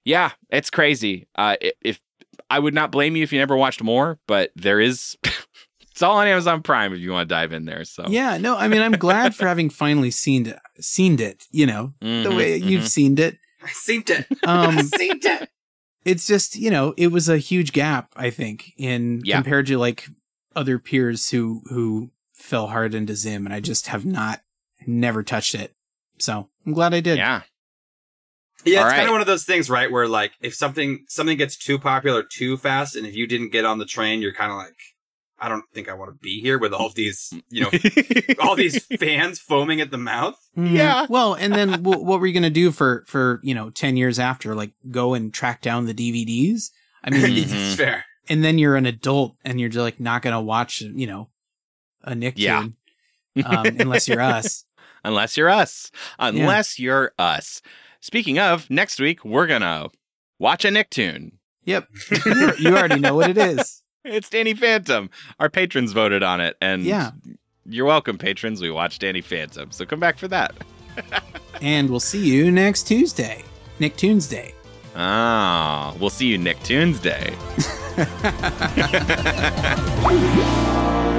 [0.05, 0.31] Yeah.
[0.51, 1.27] it's crazy.
[1.35, 2.01] Uh, if
[2.49, 5.17] I would not blame you if you never watched more, but there is.
[5.97, 7.83] it's all on Amazon Prime if you want to dive in there.
[7.85, 11.65] So Yeah, no, I mean, I'm glad for having finally seen it, seen it, you
[11.65, 12.89] know, the Mhm, way you've mhm.
[12.89, 13.39] seen it.
[13.63, 14.27] I synced it.
[14.47, 15.49] Um, synced it.
[16.05, 19.37] it's just, you know, it was a huge gap, I think, in Yeah.
[19.37, 20.07] compared to like
[20.55, 24.43] other peers who, who fell hard into Zim and I just have not,
[24.87, 25.73] never touched it.
[26.19, 27.17] So I'm glad I did.
[27.17, 27.41] yeah,
[28.67, 29.91] Yeah, All it's kind of one of those things, right?
[29.91, 33.65] Where like if something something gets too popular too fast, and if you didn't get
[33.65, 34.77] on the train, you're kind of like,
[35.39, 37.71] I don't think I want to be here with all of these, you know,
[38.41, 40.37] all these fans foaming at the mouth.
[40.57, 40.73] Mhm.
[40.73, 41.07] Yeah.
[41.09, 43.97] Well, and then w- what were you going to do for, for, you know, 10
[43.97, 44.55] years after?
[44.55, 46.71] Like go and track down the DVDs?
[47.05, 47.37] I mean, Mhm.
[47.53, 48.05] it's fair.
[48.29, 51.29] and then you're an adult and you're just like not going to watch, you know,
[52.03, 52.75] a Nicktoon.
[53.35, 53.45] Yeah.
[53.45, 54.65] um, unless you're us.
[55.05, 55.91] unless you're us.
[56.19, 57.61] Unless you're us.
[58.01, 59.89] Speaking of, next week we're gonna
[60.39, 61.33] watch a Nicktoon.
[61.65, 61.89] Yep.
[62.25, 63.83] you you already know what it is.
[64.09, 65.11] It's Danny Phantom.
[65.41, 67.11] Our patrons voted on it, and Yeah.
[67.69, 68.61] you're welcome, patrons.
[68.63, 70.55] We watched Danny Phantom, so come back for that.
[71.63, 73.43] And we'll see you next Tuesday,
[73.81, 74.55] Nicktoons Day.
[74.95, 77.35] Ah, we'll see you Nicktoons Day.